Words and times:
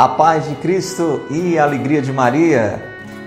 A 0.00 0.08
paz 0.08 0.48
de 0.48 0.54
Cristo 0.54 1.26
e 1.28 1.58
a 1.58 1.62
alegria 1.62 2.00
de 2.00 2.10
Maria. 2.10 2.82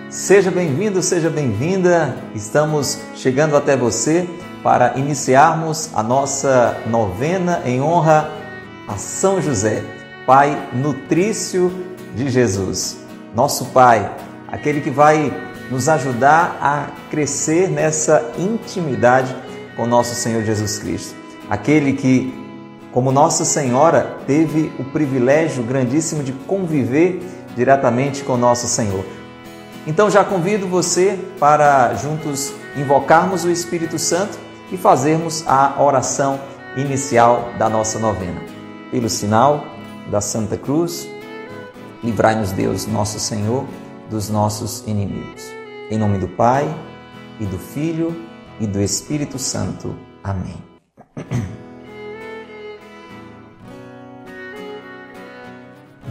Seja 0.10 0.50
bem-vindo, 0.50 1.04
seja 1.04 1.30
bem-vinda. 1.30 2.18
Estamos 2.34 2.98
chegando 3.14 3.56
até 3.56 3.78
você 3.78 4.28
para 4.64 4.98
iniciarmos 4.98 5.92
a 5.94 6.02
nossa 6.02 6.82
novena 6.88 7.62
em 7.64 7.80
honra 7.80 8.28
a 8.88 8.98
São 8.98 9.40
José, 9.40 9.84
Pai 10.26 10.68
nutrício 10.74 11.72
de 12.16 12.28
Jesus. 12.28 12.98
Nosso 13.36 13.66
Pai, 13.66 14.12
aquele 14.48 14.82
que 14.82 14.90
vai 14.90 15.32
nos 15.70 15.88
ajudar 15.88 16.58
a 16.60 16.88
crescer 17.12 17.70
nessa 17.70 18.32
intimidade 18.36 19.36
com 19.76 19.86
nosso 19.86 20.16
Senhor 20.16 20.44
Jesus 20.44 20.80
Cristo. 20.80 21.14
Aquele 21.48 21.94
que 21.94 22.43
como 22.94 23.12
Nossa 23.12 23.44
Senhora 23.44 24.18
teve 24.28 24.72
o 24.78 24.84
privilégio 24.84 25.64
grandíssimo 25.64 26.24
de 26.24 26.32
conviver 26.32 27.22
diretamente 27.56 28.24
com 28.24 28.38
Nosso 28.38 28.68
Senhor. 28.68 29.04
Então 29.86 30.10
já 30.10 30.24
convido 30.24 30.68
você 30.68 31.20
para 31.40 31.94
juntos 31.96 32.54
invocarmos 32.78 33.44
o 33.44 33.50
Espírito 33.50 34.00
Santo 34.00 34.38
e 34.72 34.78
fazermos 34.78 35.44
a 35.48 35.82
oração 35.82 36.40
inicial 36.78 37.50
da 37.58 37.68
nossa 37.68 38.00
novena. 38.00 38.42
Pelo 38.92 39.10
sinal 39.10 39.64
da 40.10 40.22
Santa 40.22 40.56
Cruz, 40.56 41.08
livrai-nos 42.04 42.52
Deus, 42.52 42.86
nosso 42.86 43.20
Senhor, 43.20 43.66
dos 44.10 44.30
nossos 44.30 44.84
inimigos. 44.88 45.44
Em 45.90 45.98
nome 45.98 46.18
do 46.18 46.28
Pai, 46.28 46.68
e 47.40 47.46
do 47.46 47.58
Filho, 47.58 48.16
e 48.60 48.68
do 48.68 48.80
Espírito 48.80 49.40
Santo. 49.40 49.96
Amém. 50.24 50.62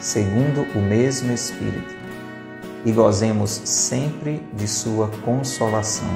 segundo 0.00 0.62
o 0.74 0.80
mesmo 0.80 1.30
Espírito, 1.32 1.94
e 2.84 2.90
gozemos 2.90 3.50
sempre 3.50 4.42
de 4.54 4.66
Sua 4.66 5.08
consolação. 5.22 6.08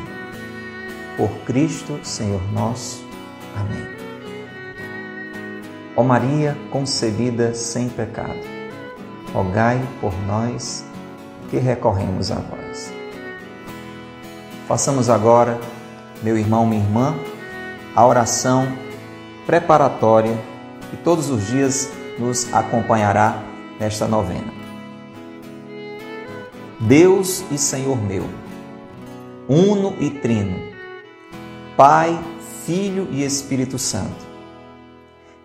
Por 1.16 1.30
Cristo, 1.44 2.00
Senhor 2.02 2.40
nosso. 2.52 3.04
Amém. 3.54 3.86
Ó 5.94 6.02
Maria 6.02 6.56
concebida 6.70 7.54
sem 7.54 7.88
pecado, 7.88 8.40
rogai 9.32 9.80
por 10.00 10.12
nós 10.26 10.84
que 11.50 11.58
recorremos 11.58 12.32
a 12.32 12.36
vós. 12.36 12.92
Façamos 14.66 15.10
agora, 15.10 15.60
meu 16.22 16.36
irmão, 16.36 16.66
minha 16.66 16.82
irmã, 16.82 17.14
a 17.94 18.04
oração 18.04 18.66
preparatória 19.46 20.36
que 20.90 20.96
todos 20.96 21.30
os 21.30 21.46
dias 21.46 21.92
nos 22.18 22.52
acompanhará 22.52 23.53
nesta 23.78 24.06
novena. 24.06 24.52
Deus 26.80 27.44
e 27.50 27.58
Senhor 27.58 27.96
meu, 27.96 28.24
uno 29.48 29.94
e 30.00 30.10
trino, 30.10 30.56
Pai, 31.76 32.18
Filho 32.64 33.08
e 33.10 33.24
Espírito 33.24 33.78
Santo, 33.78 34.26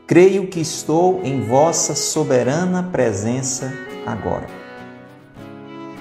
creio 0.05 0.47
que 0.47 0.59
estou 0.59 1.21
em 1.23 1.45
vossa 1.45 1.95
soberana 1.95 2.83
presença 2.83 3.73
agora. 4.05 4.47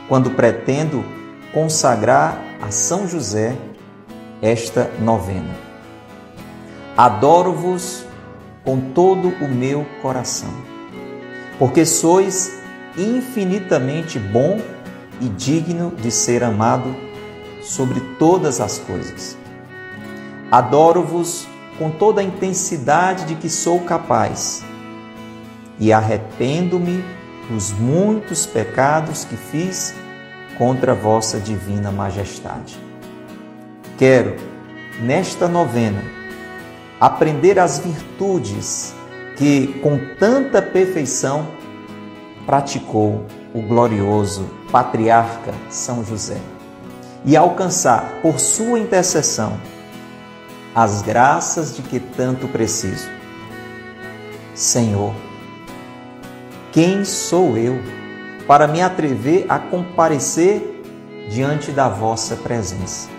Quando 0.09 0.31
pretendo 0.31 1.05
consagrar 1.53 2.43
a 2.61 2.71
São 2.71 3.07
José 3.07 3.57
esta 4.41 4.91
novena. 5.01 5.55
Adoro-vos 6.97 8.05
com 8.65 8.93
todo 8.93 9.29
o 9.29 9.49
meu 9.49 9.87
coração 10.03 10.78
porque 11.59 11.85
sois 11.85 12.59
infinitamente 12.97 14.19
bom 14.19 14.61
e 15.21 15.29
digno 15.29 15.93
de 16.01 16.11
ser 16.11 16.45
amado 16.45 16.95
sobre 17.63 18.01
todas 18.19 18.61
as 18.61 18.79
coisas. 18.79 19.37
Adoro-vos 20.51 21.47
com 21.77 21.91
toda 21.91 22.21
a 22.21 22.25
intensidade 22.25 23.27
de 23.27 23.35
que 23.35 23.49
sou 23.49 23.81
capaz 23.81 24.65
e 25.79 25.93
arrependo-me 25.93 27.05
dos 27.51 27.73
muitos 27.73 28.47
pecados 28.47 29.25
que 29.25 29.37
fiz 29.37 29.95
contra 30.57 30.95
vossa 30.95 31.39
divina 31.39 31.91
majestade. 31.91 32.79
Quero, 33.97 34.37
nesta 35.01 35.49
novena, 35.49 36.03
aprender 37.01 37.59
as 37.59 37.79
virtudes 37.79 38.95
que 39.39 39.69
com 39.81 39.97
tanta 40.19 40.61
perfeição 40.61 41.47
praticou 42.45 43.25
o 43.55 43.63
glorioso 43.63 44.51
patriarca 44.73 45.55
São 45.71 46.05
José 46.05 46.41
e 47.25 47.37
alcançar 47.37 48.19
por 48.21 48.41
sua 48.41 48.81
intercessão 48.81 49.59
as 50.75 51.03
graças 51.03 51.75
de 51.75 51.83
que 51.83 52.01
tanto 52.01 52.49
preciso. 52.49 53.09
Senhor, 54.55 55.15
quem 56.73 57.05
sou 57.05 57.57
eu 57.57 57.79
para 58.47 58.67
me 58.67 58.83
atrever 58.83 59.47
a 59.49 59.59
comparecer 59.59 60.83
diante 61.31 61.71
da 61.71 61.89
vossa 61.89 62.35
presença? 62.35 63.18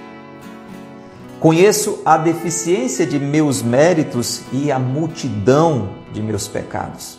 Conheço 1.40 2.02
a 2.04 2.18
deficiência 2.18 3.06
de 3.06 3.18
meus 3.18 3.62
méritos 3.62 4.42
e 4.52 4.70
a 4.72 4.78
multidão 4.78 5.90
de 6.12 6.22
meus 6.22 6.50
pecados, 6.50 7.18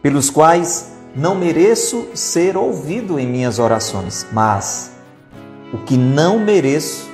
pelos 0.00 0.30
quais 0.30 0.92
não 1.14 1.34
mereço 1.34 2.08
ser 2.14 2.56
ouvido 2.56 3.18
em 3.18 3.26
minhas 3.26 3.58
orações, 3.58 4.26
mas 4.32 4.92
o 5.70 5.78
que 5.78 5.98
não 5.98 6.38
mereço, 6.38 7.10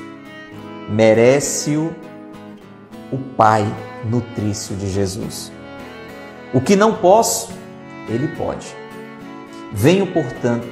merece-o 0.88 1.92
o 3.10 3.18
Pai 3.36 3.66
nutrício 4.04 4.76
de 4.76 4.88
Jesus. 4.88 5.50
O 6.52 6.60
que 6.60 6.76
não 6.76 6.94
posso, 6.94 7.52
Ele 8.08 8.28
pode. 8.28 8.76
Venho, 9.72 10.06
portanto, 10.06 10.68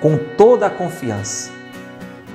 com 0.00 0.16
toda 0.36 0.66
a 0.66 0.70
confiança, 0.70 1.50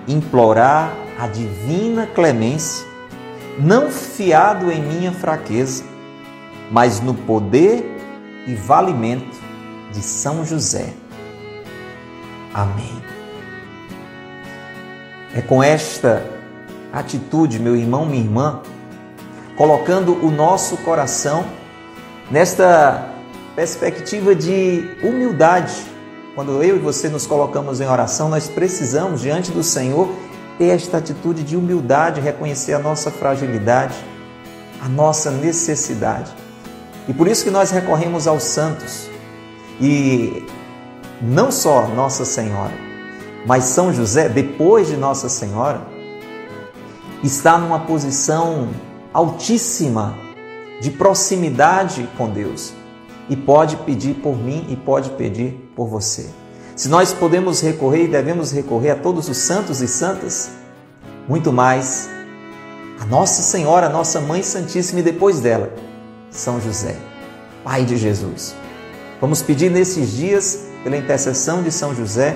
implorar 0.05 0.91
a 1.21 1.27
divina 1.27 2.07
clemência, 2.07 2.83
não 3.59 3.91
fiado 3.91 4.71
em 4.71 4.81
minha 4.81 5.11
fraqueza, 5.11 5.83
mas 6.71 6.99
no 6.99 7.13
poder 7.13 7.95
e 8.47 8.55
valimento 8.55 9.37
de 9.91 10.01
São 10.01 10.43
José. 10.43 10.95
Amém. 12.51 13.03
É 15.35 15.41
com 15.41 15.61
esta 15.61 16.25
atitude, 16.91 17.59
meu 17.59 17.75
irmão, 17.75 18.03
minha 18.03 18.23
irmã, 18.23 18.59
colocando 19.55 20.25
o 20.25 20.31
nosso 20.31 20.75
coração 20.77 21.45
nesta 22.31 23.13
perspectiva 23.55 24.33
de 24.33 24.89
humildade. 25.03 25.83
Quando 26.33 26.63
eu 26.63 26.77
e 26.77 26.79
você 26.79 27.09
nos 27.09 27.27
colocamos 27.27 27.79
em 27.79 27.85
oração, 27.85 28.27
nós 28.27 28.47
precisamos, 28.47 29.21
diante 29.21 29.51
do 29.51 29.61
Senhor, 29.61 30.09
ter 30.61 30.75
esta 30.75 30.97
atitude 30.97 31.41
de 31.41 31.57
humildade, 31.57 32.21
reconhecer 32.21 32.73
a 32.73 32.77
nossa 32.79 33.09
fragilidade, 33.09 33.95
a 34.79 34.87
nossa 34.87 35.31
necessidade. 35.31 36.31
E 37.07 37.13
por 37.15 37.27
isso 37.27 37.43
que 37.43 37.49
nós 37.49 37.71
recorremos 37.71 38.27
aos 38.27 38.43
santos. 38.43 39.09
E 39.79 40.45
não 41.19 41.51
só 41.51 41.87
Nossa 41.87 42.25
Senhora, 42.25 42.75
mas 43.43 43.63
São 43.63 43.91
José, 43.91 44.29
depois 44.29 44.87
de 44.87 44.95
Nossa 44.95 45.29
Senhora, 45.29 45.81
está 47.23 47.57
numa 47.57 47.79
posição 47.79 48.69
altíssima 49.11 50.15
de 50.79 50.91
proximidade 50.91 52.07
com 52.15 52.29
Deus 52.29 52.71
e 53.27 53.35
pode 53.35 53.77
pedir 53.77 54.13
por 54.13 54.37
mim 54.37 54.67
e 54.69 54.75
pode 54.75 55.09
pedir 55.09 55.71
por 55.75 55.87
você. 55.87 56.29
Se 56.75 56.87
nós 56.87 57.13
podemos 57.13 57.61
recorrer 57.61 58.05
e 58.05 58.07
devemos 58.07 58.51
recorrer 58.51 58.91
a 58.91 58.95
todos 58.95 59.29
os 59.29 59.37
santos 59.37 59.81
e 59.81 59.87
santas, 59.87 60.51
muito 61.27 61.51
mais 61.51 62.09
a 62.99 63.05
Nossa 63.05 63.41
Senhora, 63.41 63.89
nossa 63.89 64.19
Mãe 64.21 64.41
Santíssima 64.41 64.99
e 64.99 65.03
depois 65.03 65.39
dela, 65.39 65.73
São 66.29 66.61
José, 66.61 66.95
Pai 67.63 67.83
de 67.83 67.97
Jesus. 67.97 68.55
Vamos 69.19 69.41
pedir 69.41 69.69
nesses 69.69 70.11
dias 70.11 70.67
pela 70.83 70.97
intercessão 70.97 71.61
de 71.61 71.71
São 71.71 71.93
José, 71.93 72.35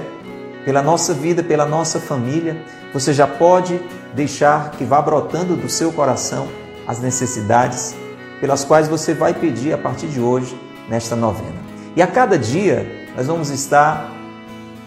pela 0.64 0.82
nossa 0.82 1.14
vida, 1.14 1.44
pela 1.44 1.66
nossa 1.66 2.00
família, 2.00 2.58
você 2.94 3.14
já 3.14 3.28
pode 3.28 3.80
deixar 4.16 4.72
que 4.72 4.84
vá 4.84 5.02
brotando 5.02 5.56
do 5.56 5.70
seu 5.70 5.92
coração 5.92 6.48
as 6.88 7.00
necessidades 7.00 7.94
pelas 8.40 8.64
quais 8.64 8.88
você 8.88 9.14
vai 9.14 9.34
pedir 9.34 9.74
a 9.74 9.78
partir 9.78 10.08
de 10.08 10.20
hoje 10.20 10.60
nesta 10.90 11.16
novena. 11.16 11.60
E 11.96 12.02
a 12.02 12.08
cada 12.08 12.38
dia 12.38 12.86
nós 13.16 13.28
vamos 13.28 13.50
estar 13.50 14.15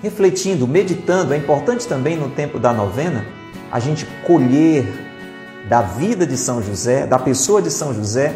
refletindo, 0.02 0.66
meditando. 0.66 1.34
É 1.34 1.36
importante 1.36 1.86
também 1.86 2.16
no 2.16 2.30
tempo 2.30 2.58
da 2.58 2.72
novena 2.72 3.24
a 3.70 3.78
gente 3.78 4.06
colher 4.26 4.86
da 5.68 5.82
vida 5.82 6.26
de 6.26 6.36
São 6.36 6.62
José, 6.62 7.06
da 7.06 7.18
pessoa 7.18 7.60
de 7.60 7.70
São 7.70 7.92
José, 7.92 8.34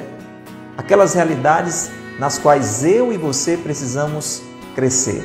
aquelas 0.77 1.15
realidades 1.15 1.91
nas 2.19 2.39
quais 2.39 2.85
eu 2.85 3.13
e 3.13 3.17
você 3.17 3.57
precisamos 3.57 4.43
crescer. 4.75 5.23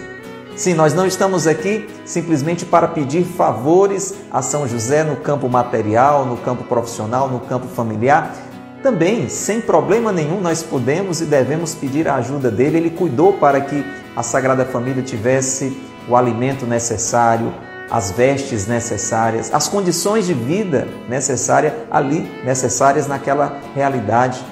Sim, 0.56 0.74
nós 0.74 0.94
não 0.94 1.06
estamos 1.06 1.46
aqui 1.46 1.88
simplesmente 2.04 2.66
para 2.66 2.88
pedir 2.88 3.24
favores 3.24 4.16
a 4.32 4.42
São 4.42 4.68
José 4.68 5.04
no 5.04 5.18
campo 5.18 5.48
material, 5.48 6.26
no 6.26 6.38
campo 6.38 6.64
profissional, 6.64 7.30
no 7.30 7.42
campo 7.42 7.68
familiar. 7.68 8.36
Também, 8.82 9.30
sem 9.30 9.62
problema 9.62 10.12
nenhum, 10.12 10.42
nós 10.42 10.64
podemos 10.64 11.22
e 11.22 11.26
devemos 11.26 11.76
pedir 11.76 12.08
a 12.08 12.16
ajuda 12.16 12.50
dele. 12.50 12.78
Ele 12.78 12.90
cuidou 12.90 13.34
para 13.34 13.62
que 13.62 13.86
a 14.16 14.24
Sagrada 14.24 14.66
Família 14.66 15.04
tivesse 15.04 15.78
o 16.08 16.16
alimento 16.16 16.66
necessário, 16.66 17.54
as 17.90 18.12
vestes 18.12 18.68
necessárias, 18.68 19.54
as 19.54 19.68
condições 19.68 20.26
de 20.28 20.34
vida 20.34 20.88
necessárias 21.08 21.74
ali, 21.90 22.30
necessárias 22.44 23.08
naquela 23.08 23.60
realidade 23.74 24.44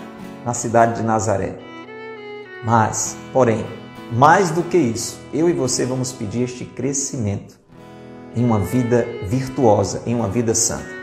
na 0.45 0.53
cidade 0.53 0.97
de 0.97 1.03
Nazaré. 1.03 1.55
Mas, 2.63 3.17
porém, 3.33 3.65
mais 4.11 4.51
do 4.51 4.63
que 4.63 4.77
isso, 4.77 5.19
eu 5.33 5.49
e 5.49 5.53
você 5.53 5.85
vamos 5.85 6.11
pedir 6.11 6.43
este 6.43 6.63
crescimento 6.63 7.59
em 8.35 8.43
uma 8.43 8.59
vida 8.59 9.07
virtuosa, 9.27 10.03
em 10.05 10.13
uma 10.13 10.27
vida 10.27 10.53
santa. 10.53 10.95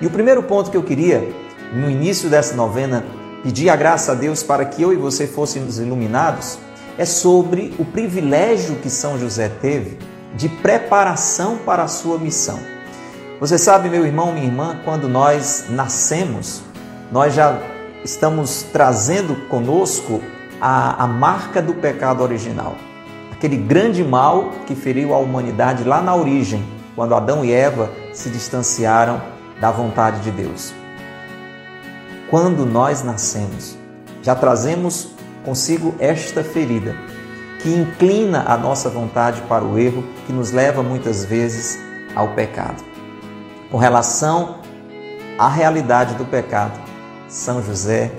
E 0.00 0.06
o 0.06 0.10
primeiro 0.10 0.42
ponto 0.42 0.70
que 0.70 0.76
eu 0.76 0.82
queria, 0.82 1.26
no 1.72 1.90
início 1.90 2.28
dessa 2.28 2.54
novena, 2.54 3.04
pedir 3.42 3.70
a 3.70 3.76
graça 3.76 4.12
a 4.12 4.14
Deus 4.14 4.42
para 4.42 4.64
que 4.64 4.82
eu 4.82 4.92
e 4.92 4.96
você 4.96 5.26
fôssemos 5.26 5.78
iluminados, 5.78 6.58
é 7.00 7.06
sobre 7.06 7.74
o 7.78 7.84
privilégio 7.86 8.76
que 8.76 8.90
São 8.90 9.18
José 9.18 9.48
teve 9.48 9.98
de 10.36 10.50
preparação 10.50 11.56
para 11.56 11.82
a 11.82 11.88
sua 11.88 12.18
missão. 12.18 12.58
Você 13.40 13.56
sabe, 13.56 13.88
meu 13.88 14.04
irmão, 14.04 14.32
minha 14.34 14.44
irmã, 14.44 14.78
quando 14.84 15.08
nós 15.08 15.64
nascemos, 15.70 16.60
nós 17.10 17.32
já 17.32 17.58
estamos 18.04 18.66
trazendo 18.70 19.34
conosco 19.48 20.20
a, 20.60 21.02
a 21.02 21.06
marca 21.06 21.62
do 21.62 21.72
pecado 21.72 22.22
original. 22.22 22.76
Aquele 23.32 23.56
grande 23.56 24.04
mal 24.04 24.50
que 24.66 24.74
feriu 24.74 25.14
a 25.14 25.18
humanidade 25.18 25.84
lá 25.84 26.02
na 26.02 26.14
origem, 26.14 26.62
quando 26.94 27.14
Adão 27.14 27.42
e 27.42 27.50
Eva 27.50 27.90
se 28.12 28.28
distanciaram 28.28 29.22
da 29.58 29.70
vontade 29.70 30.20
de 30.20 30.30
Deus. 30.30 30.74
Quando 32.28 32.66
nós 32.66 33.02
nascemos, 33.02 33.74
já 34.22 34.34
trazemos 34.34 35.18
consigo 35.44 35.94
esta 35.98 36.42
ferida 36.42 36.94
que 37.62 37.68
inclina 37.68 38.44
a 38.46 38.56
nossa 38.56 38.88
vontade 38.88 39.42
para 39.42 39.64
o 39.64 39.78
erro, 39.78 40.02
que 40.26 40.32
nos 40.32 40.50
leva 40.50 40.82
muitas 40.82 41.24
vezes 41.24 41.78
ao 42.14 42.28
pecado. 42.28 42.82
Com 43.70 43.76
relação 43.76 44.60
à 45.38 45.48
realidade 45.48 46.14
do 46.14 46.24
pecado, 46.24 46.80
São 47.28 47.62
José 47.62 48.10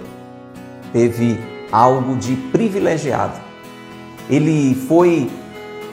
teve 0.94 1.40
algo 1.72 2.16
de 2.16 2.36
privilegiado. 2.36 3.40
Ele 4.30 4.76
foi 4.88 5.30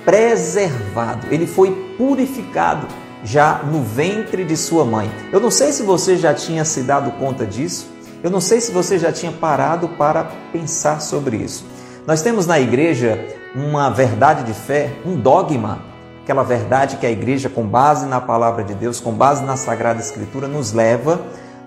preservado, 0.05 1.27
ele 1.31 1.47
foi 1.47 1.95
purificado 1.97 2.87
já 3.25 3.63
no 3.63 3.83
ventre 3.83 4.45
de 4.45 4.57
sua 4.57 4.85
mãe. 4.85 5.11
Eu 5.33 5.41
não 5.41 5.51
sei 5.51 5.73
se 5.73 5.83
você 5.83 6.17
já 6.17 6.33
tinha 6.33 6.65
se 6.65 6.83
dado 6.83 7.11
conta 7.13 7.45
disso, 7.45 7.89
eu 8.23 8.31
não 8.31 8.41
sei 8.41 8.61
se 8.61 8.73
você 8.73 8.99
já 8.99 9.13
tinha 9.13 9.33
parado 9.33 9.89
para 9.89 10.25
pensar 10.53 11.01
sobre 11.01 11.37
isso. 11.37 11.65
Nós 12.07 12.23
temos 12.23 12.47
na 12.47 12.59
igreja 12.59 13.19
uma 13.55 13.91
verdade 13.91 14.45
de 14.45 14.53
fé, 14.53 14.93
um 15.05 15.17
dogma, 15.17 15.81
aquela 16.23 16.43
verdade 16.43 16.97
que 16.97 17.07
a 17.07 17.11
igreja, 17.11 17.49
com 17.49 17.67
base 17.67 18.07
na 18.07 18.21
palavra 18.21 18.65
de 18.65 18.75
Deus, 18.75 19.01
com 19.01 19.13
base 19.13 19.43
na 19.45 19.57
Sagrada 19.57 20.01
Escritura, 20.01 20.49
nos 20.49 20.73
leva 20.73 21.21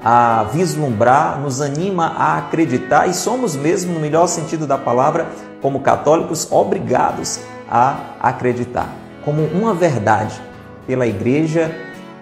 a 0.03 0.45
vislumbrar, 0.51 1.39
nos 1.39 1.62
anima 1.62 2.07
a 2.07 2.38
acreditar 2.38 3.07
e 3.07 3.13
somos 3.13 3.56
mesmo, 3.56 3.94
no 3.94 4.00
melhor 4.00 4.27
sentido 4.27 4.65
da 4.65 4.77
palavra, 4.77 5.27
como 5.62 5.80
católicos, 5.81 6.47
obrigados 6.51 7.39
a 7.69 7.97
acreditar 8.19 9.01
como 9.24 9.44
uma 9.45 9.74
verdade 9.74 10.42
pela 10.86 11.06
igreja 11.06 11.75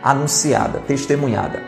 anunciada, 0.03 0.79
testemunhada. 0.79 1.61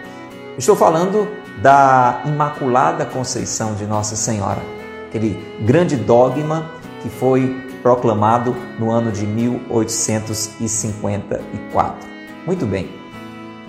Estou 0.57 0.75
falando 0.75 1.27
da 1.62 2.24
Imaculada 2.25 3.06
Conceição 3.06 3.75
de 3.75 3.86
Nossa 3.86 4.15
Senhora, 4.15 4.62
aquele 5.07 5.39
grande 5.62 5.95
dogma 5.95 6.71
que 7.01 7.09
foi 7.09 7.71
proclamado 7.81 8.56
no 8.80 8.92
ano 8.92 9.12
de 9.12 9.25
1854. 9.25 12.09
Muito 12.45 12.65
bem, 12.65 12.89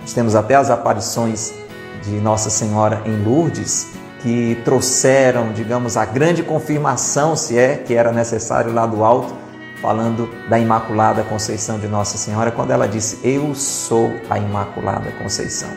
nós 0.01 0.13
temos 0.13 0.35
até 0.35 0.55
as 0.55 0.69
aparições 0.69 1.53
de 2.03 2.19
Nossa 2.19 2.49
Senhora 2.49 3.01
em 3.05 3.23
Lourdes, 3.23 3.93
que 4.21 4.57
trouxeram, 4.63 5.51
digamos, 5.51 5.97
a 5.97 6.05
grande 6.05 6.43
confirmação, 6.43 7.35
se 7.35 7.57
é 7.57 7.75
que 7.75 7.93
era 7.93 8.11
necessário 8.11 8.73
lá 8.73 8.85
do 8.85 9.03
alto, 9.03 9.33
falando 9.81 10.29
da 10.49 10.57
Imaculada 10.57 11.23
Conceição 11.23 11.77
de 11.77 11.87
Nossa 11.87 12.17
Senhora, 12.17 12.51
quando 12.51 12.71
ela 12.71 12.87
disse: 12.87 13.19
Eu 13.23 13.53
sou 13.53 14.13
a 14.29 14.39
Imaculada 14.39 15.11
Conceição. 15.21 15.69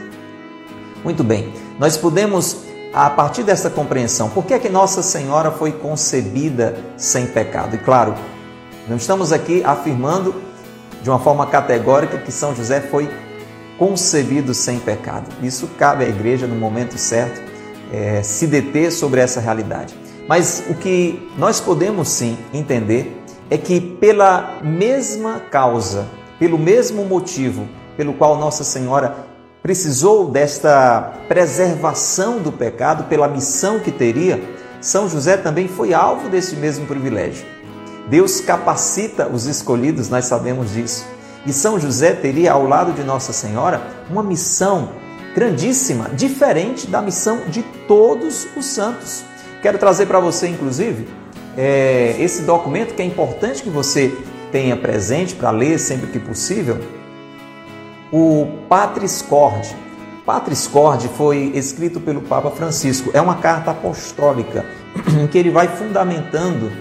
Muito 1.02 1.24
bem, 1.24 1.52
nós 1.78 1.96
podemos, 1.96 2.64
a 2.92 3.10
partir 3.10 3.42
dessa 3.42 3.68
compreensão, 3.68 4.28
por 4.30 4.44
que, 4.44 4.54
é 4.54 4.58
que 4.58 4.68
Nossa 4.68 5.02
Senhora 5.02 5.50
foi 5.50 5.72
concebida 5.72 6.78
sem 6.96 7.26
pecado? 7.26 7.76
E 7.76 7.78
claro, 7.78 8.14
não 8.88 8.96
estamos 8.96 9.32
aqui 9.32 9.62
afirmando 9.64 10.34
de 11.02 11.10
uma 11.10 11.18
forma 11.18 11.46
categórica 11.46 12.18
que 12.18 12.32
São 12.32 12.54
José 12.54 12.80
foi 12.80 13.10
concebido 13.78 14.54
sem 14.54 14.78
pecado. 14.78 15.26
Isso 15.42 15.68
cabe 15.78 16.04
à 16.04 16.08
igreja 16.08 16.46
no 16.46 16.56
momento 16.56 16.96
certo 16.96 17.40
é, 17.92 18.22
se 18.22 18.46
deter 18.46 18.90
sobre 18.90 19.20
essa 19.20 19.40
realidade. 19.40 19.94
Mas 20.26 20.64
o 20.68 20.74
que 20.74 21.30
nós 21.36 21.60
podemos 21.60 22.08
sim 22.08 22.36
entender 22.52 23.22
é 23.50 23.56
que, 23.56 23.80
pela 23.80 24.58
mesma 24.62 25.40
causa, 25.50 26.06
pelo 26.38 26.58
mesmo 26.58 27.04
motivo 27.04 27.68
pelo 27.96 28.12
qual 28.12 28.36
Nossa 28.36 28.62
Senhora 28.62 29.25
precisou 29.66 30.30
desta 30.30 31.12
preservação 31.26 32.38
do 32.38 32.52
pecado, 32.52 33.08
pela 33.08 33.26
missão 33.26 33.80
que 33.80 33.90
teria, 33.90 34.40
São 34.80 35.08
José 35.08 35.36
também 35.36 35.66
foi 35.66 35.92
alvo 35.92 36.28
desse 36.28 36.54
mesmo 36.54 36.86
privilégio. 36.86 37.44
Deus 38.08 38.40
capacita 38.40 39.26
os 39.26 39.46
escolhidos, 39.46 40.08
nós 40.08 40.26
sabemos 40.26 40.72
disso. 40.72 41.04
E 41.44 41.52
São 41.52 41.80
José 41.80 42.12
teria 42.12 42.52
ao 42.52 42.64
lado 42.64 42.92
de 42.92 43.02
Nossa 43.02 43.32
Senhora 43.32 43.82
uma 44.08 44.22
missão 44.22 44.90
grandíssima, 45.34 46.10
diferente 46.10 46.86
da 46.86 47.02
missão 47.02 47.40
de 47.48 47.64
todos 47.88 48.46
os 48.56 48.66
santos. 48.66 49.24
Quero 49.62 49.78
trazer 49.78 50.06
para 50.06 50.20
você, 50.20 50.46
inclusive, 50.46 51.08
é, 51.58 52.14
esse 52.20 52.42
documento 52.42 52.94
que 52.94 53.02
é 53.02 53.04
importante 53.04 53.64
que 53.64 53.70
você 53.70 54.16
tenha 54.52 54.76
presente 54.76 55.34
para 55.34 55.50
ler 55.50 55.80
sempre 55.80 56.06
que 56.06 56.20
possível. 56.20 56.78
O 58.12 58.46
Patris 58.68 59.22
Corde. 59.22 59.76
Patris 60.24 60.68
foi 61.16 61.52
escrito 61.54 62.00
pelo 62.00 62.20
Papa 62.20 62.50
Francisco. 62.50 63.10
É 63.12 63.20
uma 63.20 63.36
carta 63.36 63.70
apostólica 63.70 64.64
em 65.20 65.26
que 65.26 65.38
ele 65.38 65.50
vai 65.50 65.68
fundamentando 65.68 66.72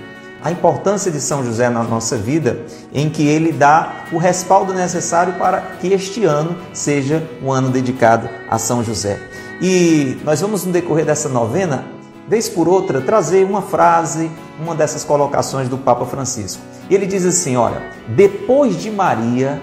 a 0.44 0.52
importância 0.52 1.12
de 1.12 1.20
São 1.20 1.44
José 1.44 1.70
na 1.70 1.84
nossa 1.84 2.18
vida, 2.18 2.66
em 2.94 3.10
que 3.10 3.28
ele 3.28 3.52
dá 3.52 4.06
o 4.12 4.18
respaldo 4.18 4.74
necessário 4.74 5.34
para 5.34 5.60
que 5.82 5.92
este 5.92 6.24
ano 6.24 6.56
seja 6.72 7.28
um 7.44 7.52
ano 7.52 7.70
dedicado 7.70 8.30
a 8.48 8.60
São 8.60 8.84
José. 8.84 9.20
E 9.60 10.18
nós 10.24 10.42
vamos, 10.42 10.64
no 10.64 10.72
decorrer 10.72 11.06
dessa 11.06 11.30
novena, 11.30 11.86
vez 12.28 12.48
por 12.48 12.68
outra, 12.68 13.02
trazer 13.02 13.44
uma 13.44 13.64
frase, 13.64 14.30
uma 14.60 14.76
dessas 14.76 15.04
colocações 15.04 15.68
do 15.68 15.78
Papa 15.80 16.06
Francisco. 16.06 16.62
Ele 16.90 17.08
diz 17.08 17.26
assim: 17.26 17.56
olha, 17.56 17.82
depois 18.10 18.80
de 18.80 18.92
Maria, 18.92 19.60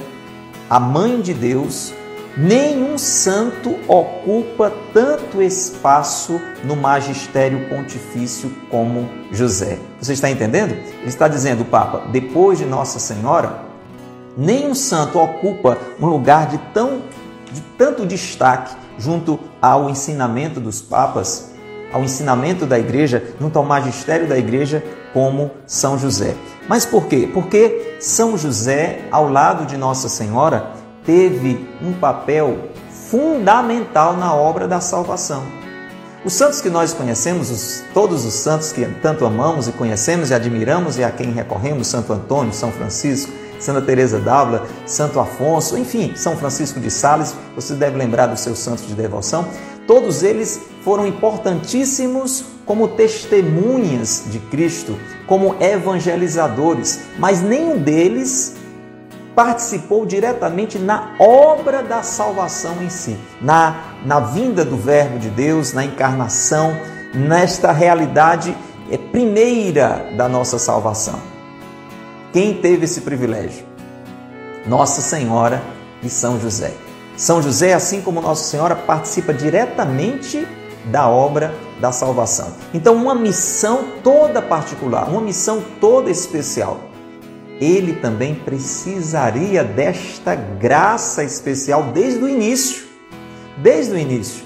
a 0.72 0.80
mãe 0.80 1.20
de 1.20 1.34
Deus, 1.34 1.92
Nenhum 2.34 2.96
santo 2.96 3.78
ocupa 3.86 4.72
tanto 4.94 5.42
espaço 5.42 6.40
no 6.64 6.74
magistério 6.74 7.68
pontifício 7.68 8.50
como 8.70 9.06
José. 9.30 9.78
Você 10.00 10.14
está 10.14 10.30
entendendo? 10.30 10.70
Ele 10.70 11.08
está 11.08 11.28
dizendo, 11.28 11.60
o 11.60 11.66
Papa, 11.66 12.06
depois 12.10 12.56
de 12.56 12.64
Nossa 12.64 12.98
Senhora, 12.98 13.60
nenhum 14.34 14.74
santo 14.74 15.18
ocupa 15.18 15.76
um 16.00 16.06
lugar 16.06 16.46
de, 16.46 16.56
tão, 16.72 17.02
de 17.52 17.60
tanto 17.76 18.06
destaque 18.06 18.74
junto 18.96 19.38
ao 19.60 19.90
ensinamento 19.90 20.58
dos 20.58 20.80
papas, 20.80 21.52
ao 21.92 22.02
ensinamento 22.02 22.64
da 22.64 22.78
igreja, 22.78 23.22
junto 23.38 23.58
ao 23.58 23.64
magistério 23.66 24.26
da 24.26 24.38
igreja, 24.38 24.82
como 25.12 25.50
São 25.66 25.98
José. 25.98 26.34
Mas 26.68 26.84
por 26.84 27.06
quê? 27.06 27.28
Porque 27.32 27.96
São 28.00 28.36
José, 28.36 29.00
ao 29.10 29.28
lado 29.28 29.66
de 29.66 29.76
Nossa 29.76 30.08
Senhora, 30.08 30.70
teve 31.04 31.68
um 31.82 31.92
papel 31.92 32.70
fundamental 32.90 34.16
na 34.16 34.34
obra 34.34 34.66
da 34.66 34.80
salvação. 34.80 35.42
Os 36.24 36.34
santos 36.34 36.60
que 36.60 36.70
nós 36.70 36.94
conhecemos, 36.94 37.50
os, 37.50 37.84
todos 37.92 38.24
os 38.24 38.34
santos 38.34 38.70
que 38.70 38.84
tanto 39.02 39.26
amamos 39.26 39.66
e 39.66 39.72
conhecemos 39.72 40.30
e 40.30 40.34
admiramos 40.34 40.96
e 40.96 41.02
a 41.02 41.10
quem 41.10 41.32
recorremos, 41.32 41.88
Santo 41.88 42.12
Antônio, 42.12 42.52
São 42.52 42.70
Francisco, 42.70 43.32
Santa 43.58 43.82
Teresa 43.82 44.20
d'Ávila, 44.20 44.66
Santo 44.86 45.18
Afonso, 45.18 45.76
enfim, 45.76 46.12
São 46.14 46.36
Francisco 46.36 46.78
de 46.78 46.90
Sales, 46.90 47.34
você 47.56 47.74
deve 47.74 47.96
lembrar 47.96 48.26
dos 48.26 48.40
seus 48.40 48.58
santos 48.58 48.86
de 48.86 48.94
devoção. 48.94 49.46
Todos 49.86 50.22
eles 50.22 50.62
foram 50.82 51.06
importantíssimos 51.06 52.44
como 52.64 52.88
testemunhas 52.88 54.24
de 54.28 54.38
Cristo, 54.38 54.96
como 55.26 55.56
evangelizadores, 55.60 57.00
mas 57.18 57.42
nenhum 57.42 57.78
deles 57.78 58.54
participou 59.34 60.04
diretamente 60.04 60.78
na 60.78 61.14
obra 61.18 61.82
da 61.82 62.02
salvação 62.02 62.82
em 62.82 62.90
si, 62.90 63.16
na, 63.40 63.94
na 64.04 64.20
vinda 64.20 64.64
do 64.64 64.76
Verbo 64.76 65.18
de 65.18 65.30
Deus, 65.30 65.72
na 65.72 65.84
encarnação, 65.84 66.76
nesta 67.14 67.72
realidade 67.72 68.56
é, 68.90 68.98
primeira 68.98 70.06
da 70.16 70.28
nossa 70.28 70.58
salvação. 70.58 71.18
Quem 72.32 72.54
teve 72.54 72.84
esse 72.84 73.02
privilégio? 73.02 73.66
Nossa 74.66 75.00
Senhora 75.02 75.62
e 76.02 76.08
São 76.08 76.40
José. 76.40 76.72
São 77.16 77.42
José, 77.42 77.74
assim 77.74 78.00
como 78.00 78.20
Nossa 78.20 78.44
Senhora, 78.44 78.74
participa 78.74 79.32
diretamente 79.32 80.46
da 80.86 81.08
obra 81.08 81.54
da 81.80 81.92
salvação. 81.92 82.52
Então, 82.72 82.94
uma 82.94 83.14
missão 83.14 83.84
toda 84.02 84.42
particular, 84.42 85.08
uma 85.08 85.20
missão 85.20 85.62
toda 85.80 86.10
especial. 86.10 86.80
Ele 87.60 87.92
também 87.92 88.34
precisaria 88.34 89.62
desta 89.62 90.34
graça 90.34 91.22
especial 91.22 91.84
desde 91.94 92.24
o 92.24 92.28
início. 92.28 92.84
Desde 93.58 93.92
o 93.92 93.98
início. 93.98 94.42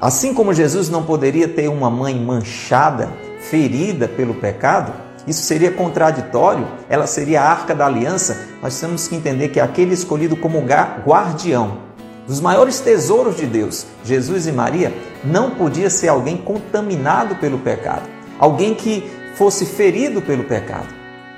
Assim 0.00 0.34
como 0.34 0.52
Jesus 0.52 0.90
não 0.90 1.04
poderia 1.04 1.48
ter 1.48 1.68
uma 1.68 1.88
mãe 1.88 2.18
manchada, 2.18 3.10
ferida 3.40 4.08
pelo 4.08 4.34
pecado, 4.34 4.92
isso 5.26 5.42
seria 5.42 5.72
contraditório, 5.72 6.66
ela 6.88 7.06
seria 7.06 7.42
a 7.42 7.50
arca 7.50 7.74
da 7.74 7.86
aliança. 7.86 8.48
Nós 8.66 8.80
temos 8.80 9.06
que 9.06 9.14
entender 9.14 9.50
que 9.50 9.60
aquele 9.60 9.94
escolhido 9.94 10.36
como 10.36 10.58
guardião 10.58 11.78
dos 12.26 12.40
maiores 12.40 12.80
tesouros 12.80 13.36
de 13.36 13.46
Deus, 13.46 13.86
Jesus 14.04 14.48
e 14.48 14.50
Maria, 14.50 14.92
não 15.22 15.52
podia 15.52 15.88
ser 15.88 16.08
alguém 16.08 16.36
contaminado 16.36 17.36
pelo 17.36 17.60
pecado, 17.60 18.02
alguém 18.40 18.74
que 18.74 19.08
fosse 19.36 19.64
ferido 19.64 20.20
pelo 20.20 20.42
pecado, 20.42 20.88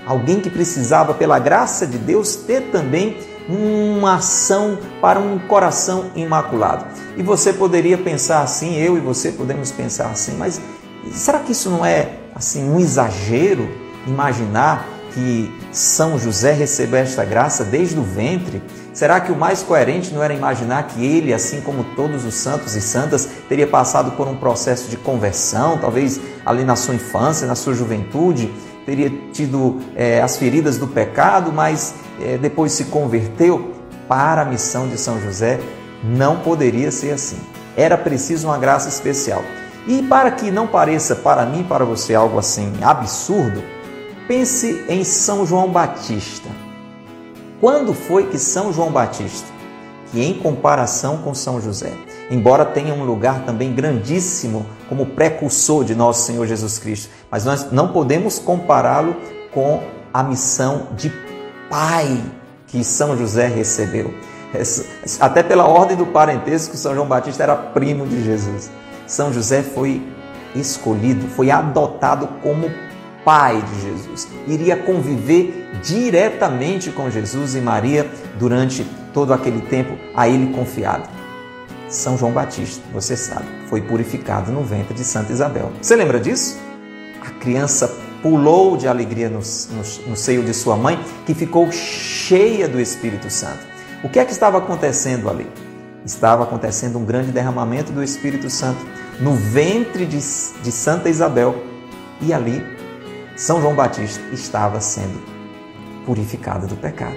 alguém 0.07 0.41
que 0.41 0.49
precisava, 0.49 1.13
pela 1.13 1.39
graça 1.39 1.87
de 1.87 1.99
Deus, 1.99 2.35
ter 2.35 2.63
também 2.73 3.19
uma 3.47 4.15
ação 4.15 4.79
para 4.99 5.21
um 5.21 5.39
coração 5.39 6.07
imaculado. 6.17 6.87
E 7.15 7.23
você 7.23 7.53
poderia 7.53 7.99
pensar 7.99 8.41
assim, 8.41 8.75
eu 8.77 8.97
e 8.97 9.01
você 9.01 9.33
podemos 9.33 9.71
pensar 9.71 10.07
assim, 10.07 10.35
mas 10.39 10.63
será 11.13 11.41
que 11.41 11.53
isso 11.53 11.69
não 11.69 11.85
é 11.85 12.09
assim 12.35 12.71
um 12.71 12.81
exagero 12.81 13.69
imaginar 14.07 14.98
que 15.19 15.53
São 15.73 16.17
José 16.17 16.53
recebeu 16.53 17.01
esta 17.01 17.25
graça 17.25 17.65
desde 17.65 17.99
o 17.99 18.05
ventre? 18.05 18.63
Será 18.95 19.21
que 19.21 19.33
o 19.33 19.37
mais 19.37 19.65
coerente 19.65 20.15
não 20.15 20.23
era 20.23 20.33
imaginar 20.33 20.87
que 20.87 21.05
ele, 21.05 21.35
assim 21.35 21.61
como 21.61 21.83
todos 21.97 22.25
os 22.25 22.35
santos 22.35 22.77
e 22.77 22.81
santas, 22.81 23.29
teria 23.49 23.67
passado 23.67 24.13
por 24.13 24.29
um 24.29 24.37
processo 24.37 24.89
de 24.89 24.97
conversão, 24.97 25.77
talvez 25.79 26.21
ali 26.47 26.63
na 26.63 26.77
sua 26.77 26.95
infância, 26.95 27.49
na 27.49 27.57
sua 27.57 27.75
juventude, 27.75 28.49
teria 28.87 29.11
tido 29.33 29.81
é, 29.97 30.23
as 30.23 30.37
feridas 30.37 30.79
do 30.79 30.87
pecado, 30.87 31.53
mas 31.53 31.95
é, 32.21 32.39
depois 32.39 32.71
se 32.71 32.85
converteu? 32.85 33.75
Para 34.07 34.43
a 34.43 34.45
missão 34.45 34.89
de 34.89 34.97
São 34.97 35.21
José, 35.21 35.59
não 36.03 36.39
poderia 36.39 36.93
ser 36.93 37.11
assim. 37.11 37.39
Era 37.77 37.99
preciso 37.99 38.47
uma 38.47 38.57
graça 38.57 38.89
especial. 38.89 39.43
E 39.87 40.03
para 40.03 40.31
que 40.31 40.51
não 40.51 40.67
pareça 40.67 41.17
para 41.17 41.45
mim, 41.45 41.63
para 41.63 41.85
você 41.85 42.15
algo 42.15 42.39
assim 42.39 42.73
absurdo, 42.81 43.63
pense 44.29 44.85
em 44.91 45.03
São 45.03 45.47
João 45.47 45.71
Batista. 45.71 46.51
Quando 47.61 47.95
foi 47.95 48.27
que 48.27 48.39
São 48.39 48.73
João 48.73 48.93
Batista, 48.93 49.49
que 50.13 50.23
em 50.23 50.35
comparação 50.35 51.17
com 51.19 51.35
São 51.35 51.61
José, 51.61 51.93
embora 52.31 52.65
tenha 52.65 52.93
um 52.93 53.05
lugar 53.05 53.45
também 53.45 53.75
grandíssimo 53.75 54.67
como 54.89 55.07
precursor 55.07 55.83
de 55.83 55.95
nosso 55.95 56.27
Senhor 56.27 56.47
Jesus 56.47 56.79
Cristo, 56.79 57.09
mas 57.31 57.45
nós 57.45 57.73
não 57.73 57.89
podemos 57.89 58.39
compará-lo 58.39 59.17
com 59.51 59.83
a 60.13 60.23
missão 60.23 60.89
de 60.95 61.11
pai 61.71 62.23
que 62.67 62.85
São 62.85 63.17
José 63.17 63.47
recebeu. 63.47 64.13
Até 65.21 65.43
pela 65.43 65.67
ordem 65.67 65.97
do 65.97 66.07
parentesco, 66.07 66.77
São 66.77 66.95
João 66.95 67.07
Batista 67.07 67.43
era 67.43 67.57
primo 67.57 68.07
de 68.07 68.23
Jesus. 68.23 68.71
São 69.07 69.33
José 69.33 69.63
foi 69.63 70.07
escolhido, 70.55 71.29
foi 71.29 71.51
adotado 71.51 72.29
como 72.43 72.71
pai 73.29 73.61
de 73.61 73.83
Jesus. 73.83 74.27
Iria 74.47 74.75
conviver 74.75 75.71
diretamente 75.83 76.91
com 76.91 77.11
Jesus 77.11 77.55
e 77.55 77.61
Maria 77.61 78.11
durante 78.39 78.87
todo 79.13 79.35
aquele 79.35 79.61
tempo 79.61 79.99
a 80.17 80.27
ele 80.27 80.55
confiado. 80.55 81.07
São 81.91 82.17
João 82.17 82.33
Batista, 82.33 82.83
você 82.91 83.19
sabe, 83.19 83.45
foi 83.69 83.83
purificado 83.83 84.51
no 84.51 84.63
ventre 84.63 84.95
de 84.95 85.05
Santa 85.05 85.31
Isabel. 85.31 85.71
Você 85.83 85.95
lembra 85.95 86.19
disso? 86.19 86.59
A 87.21 87.29
criança 87.33 87.95
pulou 88.23 88.79
de 88.79 88.89
alegria 88.89 89.29
no, 89.29 89.41
no, 89.41 90.11
no 90.11 90.17
seio 90.17 90.43
de 90.43 90.55
sua 90.55 90.77
mãe, 90.77 90.99
que 91.27 91.35
ficou 91.35 91.71
cheia 91.71 92.67
do 92.67 92.81
Espírito 92.81 93.29
Santo. 93.29 93.61
O 94.03 94.09
que 94.09 94.19
é 94.19 94.25
que 94.25 94.33
estava 94.33 94.57
acontecendo 94.57 95.29
ali? 95.29 95.47
estava 96.03 96.45
acontecendo 96.45 96.99
um 96.99 97.05
grande 97.05 97.31
derramamento 97.31 97.93
do 97.93 98.03
Espírito 98.03 98.49
Santo 98.49 98.79
no 99.21 99.35
ventre 99.35 100.07
de, 100.07 100.17
de 100.17 100.73
Santa 100.73 101.11
Isabel 101.11 101.63
e 102.23 102.33
ali 102.33 102.78
São 103.39 103.61
João 103.61 103.73
Batista 103.73 104.21
estava 104.33 104.81
sendo 104.81 105.23
purificado 106.05 106.67
do 106.67 106.75
pecado. 106.75 107.15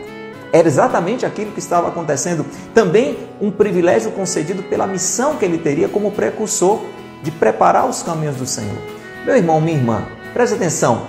Era 0.54 0.68
exatamente 0.68 1.25
aquilo 1.25 1.51
que 1.51 1.58
estava 1.58 1.88
acontecendo. 1.88 2.46
Também 2.75 3.18
um 3.42 3.50
privilégio 3.50 4.12
concedido 4.12 4.62
pela 4.62 4.86
missão 4.86 5.38
que 5.38 5.44
ele 5.44 5.58
teria 5.58 5.90
como 5.90 6.12
precursor 6.12 6.80
de 7.24 7.32
preparar 7.32 7.90
os 7.90 8.04
caminhos 8.04 8.36
do 8.36 8.46
Senhor. 8.46 8.78
Meu 9.25 9.36
irmão, 9.36 9.60
minha 9.60 9.75
irmã, 9.75 10.06
preste 10.32 10.54
atenção. 10.54 11.08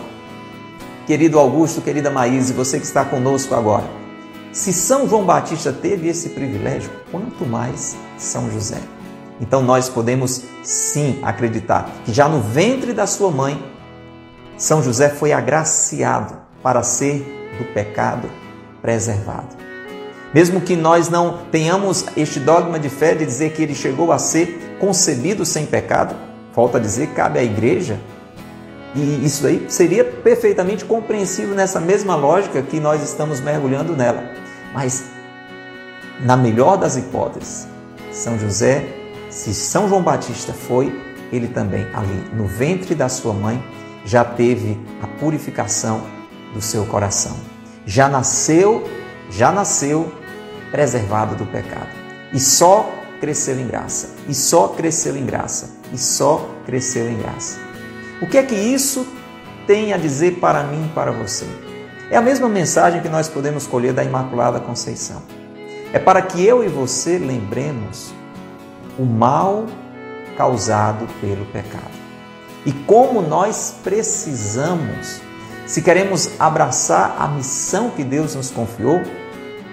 Querido 1.07 1.39
Augusto, 1.39 1.83
querida 1.83 2.11
Maíse, 2.11 2.55
você 2.55 2.79
que 2.79 2.87
está 2.87 3.05
conosco 3.05 3.55
agora. 3.55 3.85
Se 4.51 4.73
São 4.73 5.07
João 5.07 5.25
Batista 5.25 5.75
teve 5.75 6.09
esse 6.09 6.31
privilégio, 6.31 6.91
quanto 7.11 7.45
mais 7.45 7.99
São 8.17 8.51
José. 8.51 8.81
Então 9.39 9.61
nós 9.61 9.91
podemos 9.91 10.43
sim 10.63 11.19
acreditar 11.23 11.91
que 12.07 12.15
já 12.15 12.31
no 12.31 12.41
ventre 12.41 12.95
da 12.95 13.07
sua 13.07 13.31
mãe, 13.31 13.72
São 14.63 14.81
José 14.81 15.09
foi 15.09 15.33
agraciado 15.33 16.37
para 16.63 16.85
ser 16.85 17.19
do 17.59 17.65
pecado 17.75 18.31
preservado. 18.81 19.57
Mesmo 20.33 20.61
que 20.61 20.77
nós 20.77 21.09
não 21.09 21.39
tenhamos 21.51 22.07
este 22.17 22.39
dogma 22.39 22.79
de 22.79 22.89
fé 22.89 23.13
de 23.13 23.27
dizer 23.27 23.55
que 23.55 23.63
ele 23.65 23.75
chegou 23.75 24.13
a 24.13 24.21
ser 24.21 24.77
concebido 24.79 25.45
sem 25.45 25.67
pecado, 25.67 26.15
falta 26.53 26.79
dizer, 26.79 27.09
cabe 27.09 27.41
à 27.41 27.43
igreja. 27.43 27.99
E 28.95 29.27
isso 29.27 29.49
aí 29.49 29.67
seria 29.69 30.05
perfeitamente 30.05 30.85
compreensível 30.85 31.57
nessa 31.57 31.81
mesma 31.81 32.15
lógica 32.15 32.63
que 32.63 32.79
nós 32.79 33.03
estamos 33.03 33.41
mergulhando 33.41 33.97
nela. 33.97 34.23
Mas, 34.73 35.07
na 36.21 36.37
melhor 36.37 36.77
das 36.77 36.97
hipóteses, 36.97 37.67
São 38.13 38.39
José, 38.39 38.87
se 39.29 39.53
São 39.53 39.89
João 39.89 40.03
Batista 40.03 40.53
foi, 40.53 40.97
ele 41.33 41.49
também 41.49 41.85
ali 41.93 42.31
no 42.33 42.47
ventre 42.47 42.95
da 42.95 43.09
sua 43.09 43.33
mãe 43.33 43.61
já 44.05 44.25
teve 44.25 44.79
a 45.03 45.07
purificação 45.07 46.03
do 46.53 46.61
seu 46.61 46.85
coração. 46.87 47.37
Já 47.87 48.09
nasceu, 48.09 48.89
já 49.31 49.51
nasceu 49.53 50.13
preservado 50.71 51.35
do 51.35 51.47
pecado. 51.47 51.89
E 52.33 52.41
só 52.41 52.91
cresceu 53.21 53.59
em 53.59 53.67
graça. 53.67 54.15
E 54.29 54.35
só 54.35 54.69
cresceu 54.69 55.17
em 55.17 55.25
graça. 55.25 55.71
E 55.93 55.99
só 55.99 56.49
cresceu 56.65 57.11
em 57.11 57.19
graça. 57.19 57.59
O 58.21 58.27
que 58.27 58.39
é 58.39 58.43
que 58.43 58.55
isso 58.55 59.07
tem 59.67 59.93
a 59.93 59.97
dizer 59.97 60.39
para 60.41 60.63
mim 60.65 60.87
e 60.87 60.95
para 60.95 61.13
você? 61.13 61.47
É 62.11 62.17
a 62.17 62.23
mesma 62.23 62.49
mensagem 62.49 63.01
que 63.01 63.09
nós 63.09 63.29
podemos 63.29 63.67
colher 63.67 63.93
da 63.93 64.05
Imaculada 64.05 64.61
Conceição. 64.61 65.23
É 65.93 65.99
para 65.99 66.23
que 66.23 66.45
eu 66.45 66.65
e 66.65 66.69
você 66.69 67.19
lembremos 67.19 68.13
o 68.99 69.05
mal 69.05 69.67
causado 70.37 71.07
pelo 71.21 71.45
pecado. 71.47 72.02
E 72.65 72.73
como 72.73 73.21
nós 73.21 73.75
precisamos, 73.83 75.21
se 75.67 75.83
queremos 75.83 76.31
abraçar 76.39 77.17
a 77.19 77.27
missão 77.29 77.91
que 77.91 78.05
Deus 78.05 78.35
nos 78.35 78.51
confiou, 78.51 79.01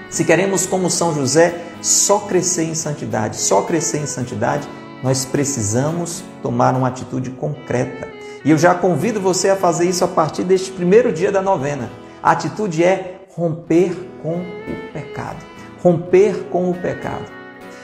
se 0.09 0.23
queremos, 0.25 0.65
como 0.65 0.89
São 0.89 1.13
José, 1.13 1.61
só 1.81 2.19
crescer 2.19 2.63
em 2.63 2.73
santidade, 2.73 3.37
só 3.37 3.61
crescer 3.61 3.99
em 3.99 4.07
santidade, 4.07 4.67
nós 5.03 5.23
precisamos 5.23 6.23
tomar 6.41 6.75
uma 6.75 6.87
atitude 6.87 7.29
concreta. 7.31 8.07
E 8.43 8.49
eu 8.49 8.57
já 8.57 8.73
convido 8.73 9.21
você 9.21 9.49
a 9.49 9.55
fazer 9.55 9.87
isso 9.87 10.03
a 10.03 10.07
partir 10.07 10.43
deste 10.43 10.71
primeiro 10.71 11.11
dia 11.11 11.31
da 11.31 11.41
novena. 11.41 11.91
A 12.23 12.31
atitude 12.31 12.83
é 12.83 13.21
romper 13.35 13.95
com 14.23 14.37
o 14.37 14.91
pecado. 14.91 15.37
Romper 15.83 16.45
com 16.49 16.69
o 16.71 16.73
pecado. 16.73 17.25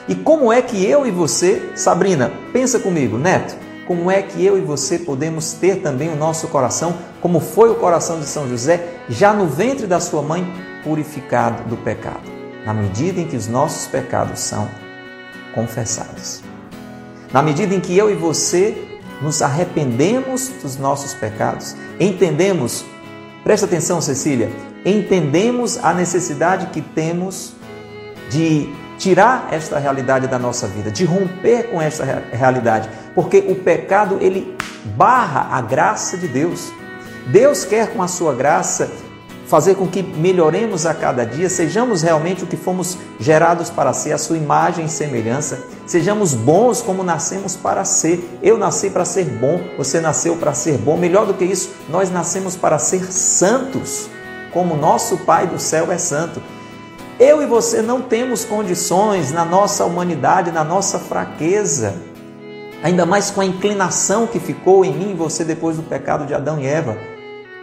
E 0.08 0.14
como 0.14 0.52
é 0.52 0.60
que 0.60 0.84
eu 0.84 1.06
e 1.06 1.10
você, 1.10 1.70
Sabrina, 1.74 2.30
pensa 2.52 2.78
comigo, 2.78 3.18
Neto, 3.18 3.56
como 3.86 4.10
é 4.10 4.20
que 4.22 4.44
eu 4.44 4.58
e 4.58 4.60
você 4.60 4.98
podemos 4.98 5.52
ter 5.52 5.76
também 5.76 6.12
o 6.12 6.16
nosso 6.16 6.48
coração, 6.48 6.94
como 7.20 7.40
foi 7.40 7.70
o 7.70 7.76
coração 7.76 8.18
de 8.18 8.26
São 8.26 8.48
José, 8.48 8.98
já 9.08 9.32
no 9.32 9.46
ventre 9.46 9.86
da 9.86 10.00
sua 10.00 10.22
mãe, 10.22 10.46
purificado 10.82 11.68
do 11.68 11.76
pecado, 11.76 12.30
na 12.64 12.74
medida 12.74 13.20
em 13.20 13.26
que 13.26 13.36
os 13.36 13.46
nossos 13.46 13.86
pecados 13.86 14.40
são 14.40 14.68
confessados. 15.54 16.42
Na 17.32 17.42
medida 17.42 17.74
em 17.74 17.80
que 17.80 17.96
eu 17.96 18.10
e 18.10 18.14
você 18.14 19.00
nos 19.20 19.40
arrependemos 19.42 20.48
dos 20.62 20.76
nossos 20.76 21.14
pecados, 21.14 21.76
entendemos, 21.98 22.84
presta 23.42 23.66
atenção, 23.66 24.00
Cecília, 24.00 24.50
entendemos 24.84 25.78
a 25.82 25.94
necessidade 25.94 26.66
que 26.66 26.80
temos 26.80 27.54
de 28.30 28.72
tirar 28.98 29.48
esta 29.50 29.78
realidade 29.78 30.26
da 30.26 30.38
nossa 30.38 30.66
vida, 30.66 30.90
de 30.90 31.04
romper 31.04 31.70
com 31.70 31.80
esta 31.80 32.04
realidade, 32.32 32.88
porque 33.16 33.38
o 33.48 33.56
pecado 33.56 34.18
ele 34.20 34.54
barra 34.94 35.48
a 35.50 35.62
graça 35.62 36.16
de 36.16 36.28
Deus. 36.28 36.70
Deus 37.26 37.64
quer 37.64 37.92
com 37.92 38.02
a 38.02 38.06
sua 38.06 38.34
graça 38.34 38.88
fazer 39.46 39.76
com 39.76 39.86
que 39.86 40.02
melhoremos 40.02 40.86
a 40.86 40.92
cada 40.92 41.24
dia, 41.24 41.48
sejamos 41.48 42.02
realmente 42.02 42.44
o 42.44 42.46
que 42.46 42.56
fomos 42.56 42.98
gerados 43.18 43.70
para 43.70 43.92
ser, 43.92 44.12
a 44.12 44.18
sua 44.18 44.36
imagem 44.36 44.86
e 44.86 44.88
semelhança, 44.88 45.60
sejamos 45.86 46.34
bons 46.34 46.82
como 46.82 47.04
nascemos 47.04 47.54
para 47.54 47.84
ser. 47.84 48.38
Eu 48.42 48.58
nasci 48.58 48.90
para 48.90 49.04
ser 49.04 49.24
bom, 49.24 49.60
você 49.78 50.00
nasceu 50.00 50.36
para 50.36 50.52
ser 50.52 50.76
bom. 50.78 50.96
Melhor 50.96 51.26
do 51.26 51.34
que 51.34 51.44
isso, 51.44 51.70
nós 51.88 52.10
nascemos 52.10 52.56
para 52.56 52.78
ser 52.78 53.10
santos, 53.12 54.10
como 54.52 54.76
nosso 54.76 55.18
Pai 55.18 55.46
do 55.46 55.58
céu 55.58 55.90
é 55.92 55.98
santo. 55.98 56.42
Eu 57.18 57.40
e 57.40 57.46
você 57.46 57.80
não 57.80 58.02
temos 58.02 58.44
condições 58.44 59.32
na 59.32 59.44
nossa 59.44 59.84
humanidade, 59.84 60.50
na 60.50 60.64
nossa 60.64 60.98
fraqueza, 60.98 61.94
ainda 62.82 63.06
mais 63.06 63.30
com 63.30 63.40
a 63.40 63.44
inclinação 63.44 64.26
que 64.26 64.38
ficou 64.38 64.84
em 64.84 64.92
mim 64.92 65.10
e 65.12 65.14
você 65.14 65.44
depois 65.44 65.76
do 65.76 65.82
pecado 65.82 66.26
de 66.26 66.34
Adão 66.34 66.60
e 66.60 66.66
Eva. 66.66 66.96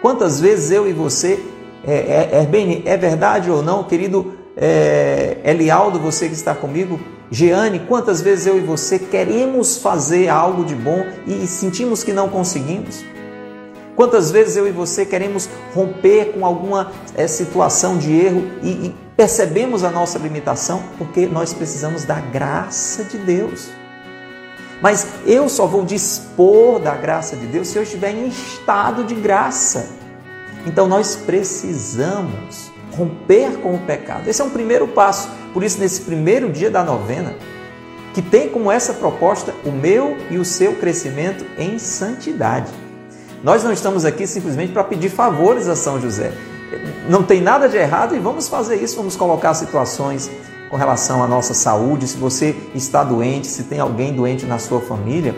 Quantas 0.02 0.40
vezes 0.40 0.72
eu 0.72 0.88
e 0.88 0.94
você 0.94 1.40
é, 1.86 1.94
é, 1.94 2.48
é, 2.52 2.82
é 2.86 2.98
verdade 2.98 3.50
ou 3.50 3.62
não, 3.62 3.84
querido 3.84 4.34
é, 4.56 5.38
Elialdo, 5.44 6.00
você 6.00 6.28
que 6.28 6.34
está 6.34 6.54
comigo, 6.54 7.00
Jeane, 7.32 7.80
quantas 7.80 8.22
vezes 8.22 8.46
eu 8.46 8.58
e 8.58 8.62
você 8.62 9.00
queremos 9.00 9.78
fazer 9.78 10.30
algo 10.30 10.64
de 10.64 10.76
bom 10.76 11.06
e 11.26 11.48
sentimos 11.48 12.04
que 12.04 12.14
não 12.14 12.30
conseguimos? 12.30 13.04
Quantas 13.96 14.32
vezes 14.32 14.58
eu 14.58 14.68
e 14.68 14.72
você 14.72 15.06
queremos 15.06 15.50
romper 15.74 16.34
com 16.34 16.46
alguma 16.46 16.92
é, 17.16 17.28
situação 17.28 17.98
de 17.98 18.12
erro 18.12 18.44
e, 18.62 18.70
e 18.70 18.96
percebemos 19.16 19.84
a 19.84 19.92
nossa 19.92 20.18
limitação 20.18 20.82
porque 20.98 21.28
nós 21.28 21.54
precisamos 21.54 22.04
da 22.04 22.20
graça 22.20 23.04
de 23.04 23.18
Deus. 23.18 23.70
Mas 24.84 25.08
eu 25.26 25.48
só 25.48 25.66
vou 25.66 25.86
dispor 25.86 26.78
da 26.78 26.94
graça 26.94 27.38
de 27.38 27.46
Deus 27.46 27.70
se 27.70 27.78
eu 27.78 27.84
estiver 27.84 28.12
em 28.12 28.28
estado 28.28 29.06
de 29.06 29.16
graça. 29.16 29.88
Então 30.68 30.90
nós 30.90 31.16
precisamos 31.16 32.70
romper 32.92 33.60
com 33.62 33.76
o 33.76 33.80
pecado. 33.80 34.28
Esse 34.28 34.42
é 34.42 34.46
um 34.46 34.50
primeiro 34.50 34.86
passo. 34.90 35.30
Por 35.54 35.64
isso, 35.64 35.80
nesse 35.80 36.02
primeiro 36.02 36.52
dia 36.52 36.70
da 36.70 36.84
novena, 36.84 37.34
que 38.14 38.22
tem 38.22 38.50
como 38.50 38.70
essa 38.70 38.94
proposta 38.94 39.56
o 39.64 39.72
meu 39.72 40.18
e 40.30 40.38
o 40.38 40.44
seu 40.44 40.76
crescimento 40.76 41.46
em 41.58 41.80
santidade. 41.80 42.70
Nós 43.42 43.64
não 43.64 43.72
estamos 43.72 44.04
aqui 44.04 44.28
simplesmente 44.28 44.74
para 44.74 44.84
pedir 44.84 45.10
favores 45.10 45.70
a 45.70 45.78
São 45.78 46.02
José. 46.02 46.34
Não 47.08 47.24
tem 47.24 47.40
nada 47.40 47.70
de 47.70 47.78
errado 47.78 48.18
e 48.18 48.20
vamos 48.20 48.50
fazer 48.50 48.76
isso, 48.76 48.98
vamos 48.98 49.16
colocar 49.16 49.54
situações 49.54 50.30
com 50.74 50.78
relação 50.78 51.24
à 51.24 51.28
nossa 51.28 51.54
saúde. 51.54 52.08
Se 52.08 52.18
você 52.18 52.56
está 52.74 53.04
doente, 53.04 53.46
se 53.46 53.66
tem 53.66 53.80
alguém 53.80 54.12
doente 54.12 54.44
na 54.48 54.58
sua 54.58 54.82
família, 54.82 55.36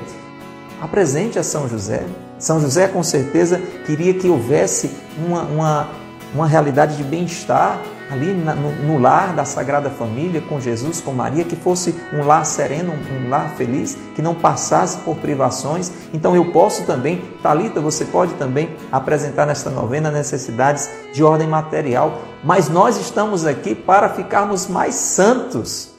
apresente 0.81 1.37
a 1.37 1.43
São 1.43 1.67
José. 1.67 2.05
São 2.39 2.61
José, 2.61 2.87
com 2.87 3.03
certeza, 3.03 3.61
queria 3.85 4.13
que 4.13 4.29
houvesse 4.29 4.89
uma, 5.17 5.41
uma, 5.41 5.87
uma 6.33 6.47
realidade 6.47 6.95
de 6.95 7.03
bem-estar 7.03 7.77
ali 8.09 8.27
no, 8.27 8.97
lar 8.97 9.33
da 9.33 9.43
Sagrada 9.43 9.89
Família, 9.89 10.39
com 10.39 10.61
Jesus, 10.61 11.01
com 11.01 11.11
Maria, 11.11 11.43
que 11.43 11.55
fosse 11.57 11.93
um 12.13 12.25
lar 12.25 12.45
sereno, 12.45 12.93
um 12.93 13.29
lar 13.29 13.55
feliz, 13.57 13.97
que 14.15 14.21
não 14.21 14.35
passasse 14.35 14.99
por 14.99 15.17
privações. 15.17 15.91
Então 16.13 16.33
eu 16.33 16.45
posso 16.51 16.83
também, 16.83 17.21
Talita, 17.43 17.81
você 17.81 18.05
pode 18.05 18.33
também 18.35 18.69
apresentar 18.89 19.45
nesta 19.45 19.69
novena 19.69 20.09
necessidades 20.09 20.89
de 21.13 21.23
ordem 21.23 21.47
material, 21.47 22.21
mas 22.45 22.69
nós 22.69 22.97
estamos 22.97 23.43
aqui 23.43 23.73
para 23.73 24.07
ficarmos 24.07 24.67
mais 24.67 24.93
santos, 24.93 25.89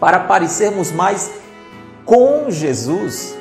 para 0.00 0.18
parecermos 0.18 0.90
mais 0.90 1.30
com 2.04 2.50
Jesus, 2.50 3.36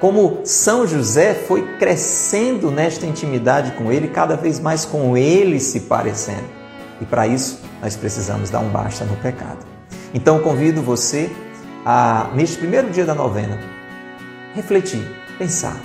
como 0.00 0.42
São 0.44 0.86
José 0.86 1.34
foi 1.34 1.76
crescendo 1.76 2.70
nesta 2.70 3.04
intimidade 3.04 3.72
com 3.72 3.90
ele, 3.90 4.06
cada 4.06 4.36
vez 4.36 4.60
mais 4.60 4.84
com 4.84 5.16
ele 5.16 5.58
se 5.58 5.80
parecendo. 5.80 6.44
E 7.00 7.04
para 7.04 7.26
isso, 7.26 7.60
nós 7.82 7.96
precisamos 7.96 8.48
dar 8.48 8.60
um 8.60 8.68
basta 8.68 9.04
no 9.04 9.16
pecado. 9.16 9.66
Então, 10.14 10.38
convido 10.38 10.80
você 10.80 11.28
a, 11.84 12.30
neste 12.32 12.58
primeiro 12.58 12.90
dia 12.90 13.04
da 13.04 13.14
novena, 13.14 13.58
refletir, 14.54 15.04
pensar. 15.36 15.76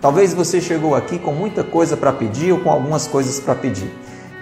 Talvez 0.00 0.32
você 0.32 0.60
chegou 0.60 0.94
aqui 0.94 1.18
com 1.18 1.32
muita 1.32 1.64
coisa 1.64 1.96
para 1.96 2.12
pedir 2.12 2.52
ou 2.52 2.60
com 2.60 2.70
algumas 2.70 3.08
coisas 3.08 3.40
para 3.40 3.56
pedir. 3.56 3.90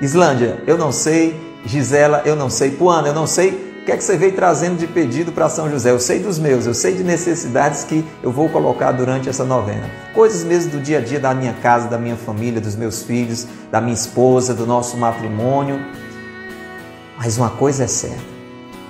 Islândia, 0.01 0.63
eu 0.67 0.79
não 0.79 0.93
sei. 0.93 1.49
Gisela, 1.65 2.23
eu 2.25 2.35
não 2.35 2.49
sei. 2.49 2.71
Puana, 2.71 3.09
eu 3.09 3.15
não 3.15 3.27
sei 3.27 3.71
o 3.81 3.85
que 3.85 3.93
é 3.93 3.97
que 3.97 4.05
você 4.05 4.15
veio 4.15 4.33
trazendo 4.33 4.77
de 4.77 4.87
pedido 4.87 5.33
para 5.33 5.49
São 5.49 5.71
José? 5.71 5.91
Eu 5.91 5.99
sei 5.99 6.19
dos 6.19 6.39
meus, 6.39 6.67
eu 6.67 6.75
sei 6.75 6.95
de 6.95 7.03
necessidades 7.03 7.83
que 7.83 8.05
eu 8.23 8.31
vou 8.31 8.47
colocar 8.51 8.93
durante 8.93 9.27
essa 9.27 9.43
novena. 9.43 9.91
Coisas 10.15 10.45
mesmo 10.45 10.73
do 10.73 10.81
dia 10.81 10.99
a 10.99 11.01
dia 11.01 11.19
da 11.19 11.33
minha 11.33 11.55
casa, 11.55 11.89
da 11.89 11.97
minha 11.97 12.15
família, 12.15 12.61
dos 12.61 12.77
meus 12.77 13.03
filhos, 13.03 13.47
da 13.71 13.81
minha 13.81 13.95
esposa, 13.95 14.53
do 14.53 14.67
nosso 14.67 14.99
matrimônio. 14.99 15.81
Mas 17.17 17.39
uma 17.39 17.49
coisa 17.49 17.85
é 17.85 17.87
certa: 17.87 18.23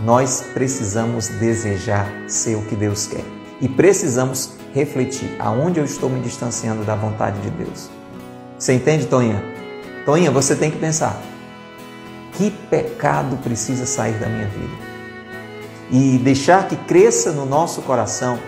nós 0.04 0.44
precisamos 0.52 1.28
desejar 1.28 2.12
ser 2.26 2.56
o 2.56 2.62
que 2.62 2.74
Deus 2.74 3.06
quer 3.06 3.24
e 3.60 3.68
precisamos 3.68 4.54
refletir 4.74 5.36
aonde 5.38 5.78
eu 5.78 5.84
estou 5.84 6.10
me 6.10 6.18
distanciando 6.18 6.82
da 6.82 6.96
vontade 6.96 7.40
de 7.42 7.50
Deus. 7.50 7.88
Você 8.58 8.72
entende, 8.72 9.06
Toninha? 9.06 9.59
Toninha, 10.04 10.30
você 10.30 10.56
tem 10.56 10.70
que 10.70 10.78
pensar 10.78 11.20
que 12.32 12.50
pecado 12.50 13.36
precisa 13.38 13.84
sair 13.84 14.14
da 14.14 14.26
minha 14.26 14.46
vida. 14.46 14.90
E 15.90 16.18
deixar 16.18 16.68
que 16.68 16.76
cresça 16.76 17.32
no 17.32 17.44
nosso 17.44 17.82
coração 17.82 18.38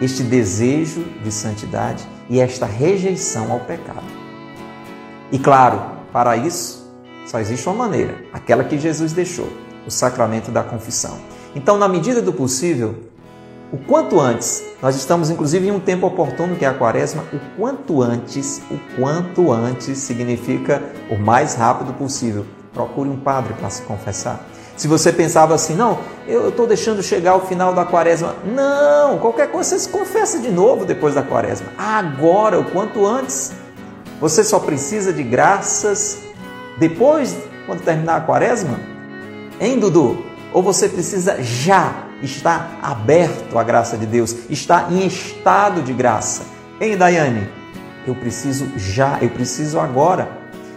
este 0.00 0.22
desejo 0.22 1.04
de 1.22 1.32
santidade 1.32 2.06
e 2.30 2.40
esta 2.40 2.66
rejeição 2.66 3.50
ao 3.50 3.60
pecado. 3.60 4.06
E 5.30 5.38
claro, 5.38 5.82
para 6.12 6.36
isso 6.36 6.88
só 7.26 7.38
existe 7.38 7.68
uma 7.68 7.74
maneira, 7.74 8.24
aquela 8.32 8.64
que 8.64 8.78
Jesus 8.78 9.12
deixou, 9.12 9.52
o 9.86 9.90
sacramento 9.90 10.50
da 10.50 10.62
confissão. 10.62 11.18
Então, 11.54 11.76
na 11.76 11.88
medida 11.88 12.22
do 12.22 12.32
possível, 12.32 12.94
o 13.72 13.76
quanto 13.76 14.18
antes, 14.18 14.64
nós 14.80 14.96
estamos 14.96 15.30
inclusive 15.30 15.68
em 15.68 15.70
um 15.70 15.80
tempo 15.80 16.06
oportuno 16.06 16.56
que 16.56 16.64
é 16.64 16.68
a 16.68 16.74
quaresma, 16.74 17.24
o 17.32 17.38
quanto 17.56 18.02
antes, 18.02 18.62
o 18.70 18.78
quanto 18.96 19.52
antes 19.52 19.98
significa 19.98 20.82
o 21.10 21.18
mais 21.18 21.54
rápido 21.54 21.92
possível 21.92 22.46
procure 22.72 23.08
um 23.08 23.16
padre 23.16 23.54
para 23.54 23.68
se 23.68 23.82
confessar. 23.82 24.46
Se 24.76 24.86
você 24.86 25.12
pensava 25.12 25.54
assim, 25.54 25.74
não, 25.74 25.98
eu 26.26 26.50
estou 26.50 26.66
deixando 26.66 27.02
chegar 27.02 27.34
o 27.34 27.40
final 27.40 27.74
da 27.74 27.84
quaresma. 27.84 28.36
Não, 28.44 29.18
qualquer 29.18 29.50
coisa 29.50 29.70
você 29.70 29.80
se 29.80 29.88
confessa 29.88 30.38
de 30.38 30.50
novo 30.50 30.84
depois 30.84 31.14
da 31.14 31.22
quaresma. 31.22 31.66
Agora, 31.76 32.60
o 32.60 32.70
quanto 32.70 33.04
antes. 33.04 33.52
Você 34.20 34.44
só 34.44 34.60
precisa 34.60 35.12
de 35.12 35.22
graças 35.22 36.18
depois, 36.78 37.36
quando 37.66 37.82
terminar 37.82 38.16
a 38.16 38.20
quaresma? 38.20 38.78
Hein, 39.60 39.80
Dudu? 39.80 40.24
Ou 40.52 40.62
você 40.62 40.88
precisa 40.88 41.42
já 41.42 42.07
estar 42.22 42.78
aberto 42.82 43.58
à 43.58 43.62
graça 43.62 43.96
de 43.96 44.06
Deus, 44.06 44.34
estar 44.50 44.92
em 44.92 45.06
estado 45.06 45.82
de 45.82 45.92
graça? 45.92 46.44
Hein, 46.80 46.96
Daiane? 46.96 47.48
Eu 48.06 48.14
preciso 48.14 48.66
já, 48.76 49.18
eu 49.20 49.28
preciso 49.28 49.78
agora. 49.78 50.28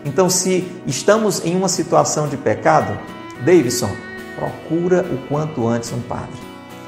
Então, 0.03 0.29
se 0.29 0.67
estamos 0.85 1.45
em 1.45 1.55
uma 1.55 1.69
situação 1.69 2.27
de 2.27 2.35
pecado, 2.35 2.97
Davidson, 3.45 3.89
procura 4.35 5.01
o 5.03 5.27
quanto 5.27 5.67
antes 5.67 5.91
um 5.91 6.01
padre. 6.01 6.39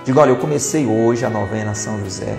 Diga, 0.04 0.22
olha, 0.22 0.32
eu 0.32 0.38
comecei 0.38 0.86
hoje 0.86 1.26
a 1.26 1.30
novena 1.30 1.74
São 1.74 2.00
José. 2.00 2.36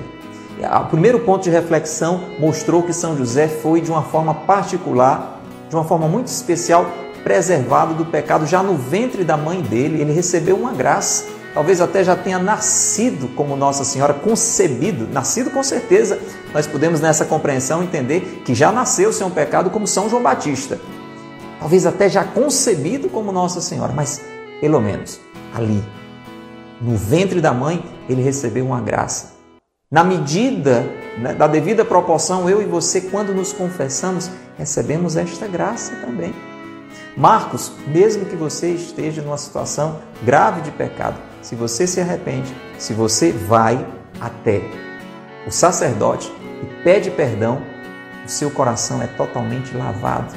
O 0.83 0.87
primeiro 0.87 1.21
ponto 1.21 1.45
de 1.45 1.51
reflexão 1.51 2.21
mostrou 2.39 2.83
que 2.83 2.93
São 2.93 3.17
José 3.17 3.49
foi 3.49 3.81
de 3.81 3.91
uma 3.91 4.03
forma 4.03 4.35
particular, 4.35 5.41
de 5.69 5.75
uma 5.75 5.85
forma 5.85 6.07
muito 6.09 6.27
especial, 6.27 6.87
preservado 7.23 7.95
do 7.95 8.05
pecado 8.05 8.47
já 8.47 8.63
no 8.63 8.77
ventre 8.77 9.25
da 9.25 9.37
mãe 9.37 9.63
dele. 9.63 10.01
Ele 10.01 10.13
recebeu 10.13 10.57
uma 10.57 10.73
graça 10.73 11.25
talvez 11.55 11.81
até 11.81 12.03
já 12.03 12.17
tenha 12.17 12.39
nascido 12.39 13.29
como 13.35 13.57
Nossa 13.57 13.85
Senhora, 13.85 14.13
concebido, 14.13 15.07
nascido 15.07 15.51
com 15.51 15.63
certeza, 15.63 16.19
nós 16.53 16.67
podemos 16.67 17.01
nessa 17.01 17.25
compreensão 17.25 17.83
entender 17.83 18.43
que 18.45 18.55
já 18.55 18.73
nasceu 18.73 19.13
sem 19.13 19.25
um 19.25 19.31
pecado 19.31 19.71
como 19.71 19.87
São 19.87 20.11
João 20.11 20.23
Batista. 20.23 20.79
talvez 21.61 21.87
até 21.87 22.11
já 22.11 22.25
concebido 22.25 23.09
como 23.09 23.33
Nossa 23.33 23.61
Senhora, 23.61 23.93
mas 23.93 24.21
pelo 24.61 24.81
menos 24.81 25.21
ali, 25.55 25.83
no 26.81 26.97
ventre 26.97 27.41
da 27.41 27.55
mãe, 27.55 27.83
ele 28.09 28.21
recebeu 28.21 28.67
uma 28.67 28.81
graça. 28.81 29.35
Na 29.91 30.03
medida 30.03 30.85
né, 31.19 31.33
da 31.35 31.47
devida 31.47 31.85
proporção, 31.85 32.51
eu 32.51 32.61
e 32.61 32.65
você, 32.65 33.01
quando 33.01 33.33
nos 33.33 33.53
confessamos, 33.53 34.29
recebemos 34.59 35.17
esta 35.17 35.47
graça 35.47 35.95
também. 36.05 36.35
Marcos, 37.17 37.73
mesmo 37.87 38.27
que 38.27 38.35
você 38.35 38.71
esteja 38.71 39.23
numa 39.23 39.39
situação 39.39 40.01
grave 40.25 40.63
de 40.63 40.73
pecado, 40.73 41.17
se 41.45 41.55
você 41.55 41.87
se 41.87 42.01
arrepende, 42.01 42.57
se 42.79 42.95
você 42.95 43.31
vai 43.31 43.87
até 44.19 44.63
o 45.47 45.51
sacerdote 45.51 46.33
e 46.63 46.83
pede 46.83 47.11
perdão, 47.11 47.61
o 48.25 48.29
seu 48.29 48.51
coração 48.51 49.03
é 49.03 49.07
totalmente 49.07 49.77
lavado. 49.77 50.35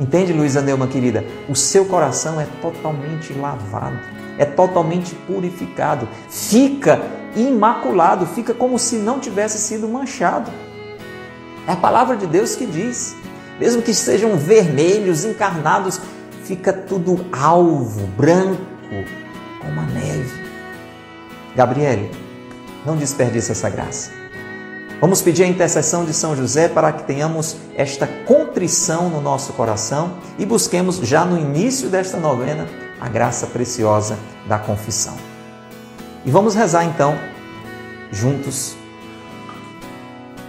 Entende, 0.00 0.32
Luísa 0.32 0.60
Neumann, 0.60 0.88
querida? 0.88 1.24
O 1.48 1.54
seu 1.54 1.84
coração 1.84 2.40
é 2.40 2.46
totalmente 2.60 3.32
lavado, 3.32 4.00
é 4.36 4.44
totalmente 4.44 5.14
purificado, 5.14 6.08
fica 6.28 7.00
imaculado, 7.36 8.26
fica 8.26 8.52
como 8.52 8.80
se 8.80 8.96
não 8.96 9.20
tivesse 9.20 9.58
sido 9.58 9.88
manchado. 9.88 10.50
É 11.68 11.72
a 11.72 11.76
palavra 11.76 12.16
de 12.16 12.26
Deus 12.26 12.56
que 12.56 12.66
diz 12.66 13.14
mesmo 13.60 13.80
que 13.80 13.94
sejam 13.94 14.36
vermelhos, 14.36 15.24
encarnados, 15.24 16.00
fica 16.42 16.72
tudo 16.72 17.26
alvo, 17.30 18.06
branco, 18.16 18.58
como 19.60 19.80
a 19.80 19.84
neve. 19.84 20.42
Gabriele, 21.54 22.10
não 22.84 22.96
desperdice 22.96 23.52
essa 23.52 23.68
graça. 23.68 24.10
Vamos 25.00 25.22
pedir 25.22 25.44
a 25.44 25.46
intercessão 25.46 26.04
de 26.04 26.12
São 26.12 26.36
José 26.36 26.68
para 26.68 26.92
que 26.92 27.04
tenhamos 27.04 27.56
esta 27.74 28.06
contrição 28.06 29.08
no 29.08 29.20
nosso 29.20 29.54
coração 29.54 30.14
e 30.38 30.44
busquemos 30.44 30.96
já 30.96 31.24
no 31.24 31.38
início 31.38 31.88
desta 31.88 32.18
novena 32.18 32.68
a 33.00 33.08
graça 33.08 33.46
preciosa 33.46 34.18
da 34.46 34.58
confissão. 34.58 35.16
E 36.24 36.30
vamos 36.30 36.54
rezar 36.54 36.84
então, 36.84 37.18
juntos, 38.12 38.76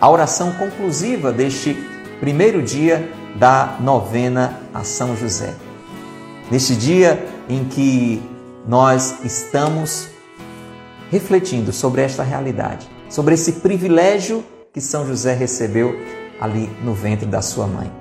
a 0.01 0.09
oração 0.09 0.51
conclusiva 0.53 1.31
deste 1.31 1.73
primeiro 2.19 2.61
dia 2.61 3.09
da 3.35 3.77
novena 3.79 4.59
a 4.73 4.83
São 4.83 5.15
José. 5.15 5.55
Neste 6.51 6.75
dia 6.75 7.25
em 7.47 7.63
que 7.63 8.21
nós 8.67 9.23
estamos 9.23 10.09
refletindo 11.09 11.73
sobre 11.73 12.01
esta 12.01 12.23
realidade, 12.23 12.89
sobre 13.09 13.33
esse 13.33 13.53
privilégio 13.53 14.43
que 14.71 14.79
São 14.79 15.05
José 15.05 15.33
recebeu 15.33 15.95
ali 16.39 16.69
no 16.83 16.93
ventre 16.93 17.25
da 17.25 17.41
sua 17.41 17.67
mãe. 17.67 17.91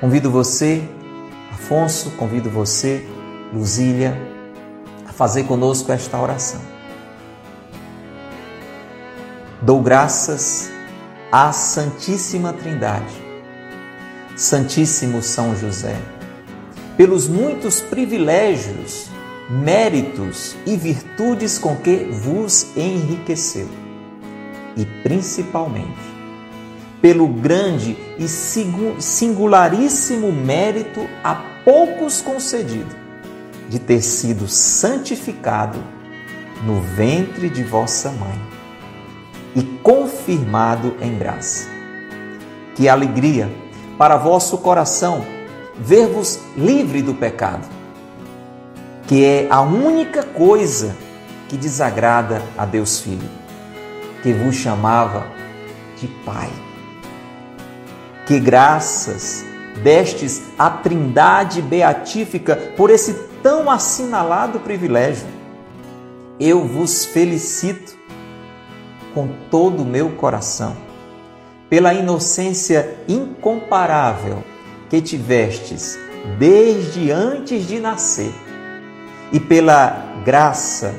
Convido 0.00 0.30
você, 0.30 0.82
Afonso, 1.52 2.10
convido 2.12 2.50
você, 2.50 3.06
Luzília, 3.52 4.20
a 5.08 5.12
fazer 5.12 5.44
conosco 5.44 5.92
esta 5.92 6.20
oração. 6.20 6.60
Dou 9.62 9.80
graças 9.80 10.70
à 11.30 11.52
Santíssima 11.52 12.52
Trindade, 12.52 13.14
Santíssimo 14.36 15.22
São 15.22 15.56
José, 15.56 15.96
pelos 16.96 17.28
muitos 17.28 17.80
privilégios, 17.80 19.13
méritos 19.50 20.56
e 20.66 20.76
virtudes 20.76 21.58
com 21.58 21.76
que 21.76 22.08
vos 22.10 22.68
enriqueceu, 22.76 23.68
e 24.76 24.84
principalmente 25.02 26.14
pelo 27.00 27.28
grande 27.28 27.96
e 28.18 28.26
singularíssimo 28.26 30.32
mérito 30.32 31.06
a 31.22 31.34
poucos 31.62 32.22
concedido 32.22 32.96
de 33.68 33.78
ter 33.78 34.00
sido 34.00 34.48
santificado 34.48 35.78
no 36.64 36.80
ventre 36.80 37.50
de 37.50 37.62
vossa 37.62 38.10
mãe 38.10 38.40
e 39.54 39.62
confirmado 39.82 40.96
em 41.00 41.18
graça. 41.18 41.68
Que 42.74 42.88
alegria 42.88 43.50
para 43.98 44.16
vosso 44.16 44.58
coração 44.58 45.24
ver-vos 45.76 46.40
livre 46.56 47.02
do 47.02 47.14
pecado, 47.14 47.68
que 49.06 49.24
é 49.24 49.46
a 49.50 49.60
única 49.60 50.22
coisa 50.22 50.96
que 51.48 51.56
desagrada 51.56 52.42
a 52.56 52.64
Deus 52.64 53.00
Filho, 53.00 53.28
que 54.22 54.32
vos 54.32 54.54
chamava 54.54 55.26
de 56.00 56.06
Pai. 56.24 56.50
Que 58.26 58.40
graças 58.40 59.44
destes 59.82 60.42
à 60.58 60.70
Trindade 60.70 61.60
beatífica 61.60 62.56
por 62.76 62.90
esse 62.90 63.14
tão 63.42 63.70
assinalado 63.70 64.60
privilégio. 64.60 65.26
Eu 66.40 66.66
vos 66.66 67.04
felicito 67.04 67.94
com 69.14 69.28
todo 69.50 69.82
o 69.82 69.86
meu 69.86 70.10
coração, 70.10 70.76
pela 71.70 71.94
inocência 71.94 72.96
incomparável 73.06 74.42
que 74.90 75.00
tivestes 75.00 75.98
desde 76.38 77.10
antes 77.10 77.66
de 77.66 77.78
nascer, 77.78 78.32
e 79.32 79.40
pela 79.40 80.22
graça, 80.24 80.94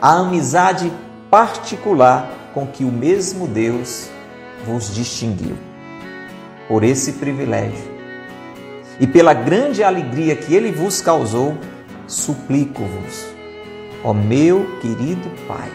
a 0.00 0.18
amizade 0.18 0.92
particular 1.30 2.30
com 2.54 2.66
que 2.66 2.84
o 2.84 2.92
mesmo 2.92 3.46
Deus 3.46 4.08
vos 4.66 4.94
distinguiu. 4.94 5.56
Por 6.68 6.84
esse 6.84 7.12
privilégio 7.14 7.98
e 9.00 9.06
pela 9.06 9.32
grande 9.32 9.82
alegria 9.82 10.36
que 10.36 10.54
ele 10.54 10.70
vos 10.70 11.00
causou, 11.00 11.56
suplico-vos, 12.06 13.26
ó 14.04 14.12
meu 14.12 14.66
querido 14.80 15.30
Pai 15.46 15.70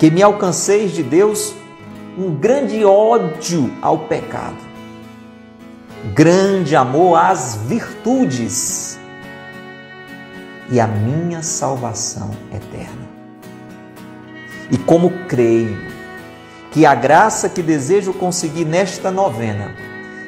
que 0.00 0.10
me 0.10 0.22
alcanceis 0.22 0.92
de 0.92 1.02
Deus 1.02 1.54
um 2.16 2.34
grande 2.34 2.82
ódio 2.86 3.70
ao 3.82 3.98
pecado, 3.98 4.56
grande 6.14 6.74
amor 6.74 7.18
às 7.18 7.56
virtudes 7.66 8.98
e 10.70 10.78
a 10.78 10.86
minha 10.86 11.42
salvação 11.42 12.30
eterna. 12.52 13.08
E 14.70 14.78
como 14.78 15.10
creio 15.26 15.76
que 16.70 16.86
a 16.86 16.94
graça 16.94 17.48
que 17.48 17.62
desejo 17.62 18.12
conseguir 18.12 18.64
nesta 18.64 19.10
novena 19.10 19.74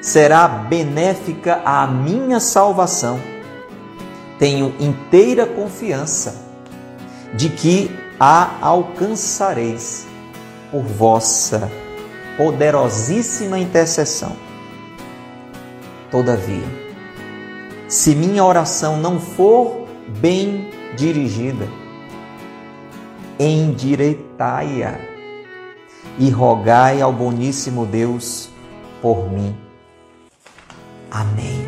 será 0.03 0.49
benéfica 0.49 1.63
à 1.65 1.87
minha 1.87 2.41
salvação, 2.41 3.21
tenho 4.39 4.75
inteira 4.81 5.47
confiança 5.47 6.35
de 7.33 7.49
que 7.49 7.97
a 8.19 8.59
alcançareis 8.61 10.07
por 10.73 10.83
vossa 10.83 11.71
poderosíssima 12.37 13.59
intercessão. 13.59 14.33
Todavia, 16.11 16.67
se 17.89 18.15
minha 18.15 18.45
oração 18.45 18.97
não 18.97 19.21
for 19.21 19.82
bem 20.21 20.71
dirigida, 20.97 21.67
endireitai-a 23.39 24.99
e 26.19 26.31
rogai 26.31 27.01
ao 27.01 27.13
boníssimo 27.13 27.87
Deus 27.87 28.51
por 29.01 29.31
mim. 29.31 29.57
Amém. 31.11 31.67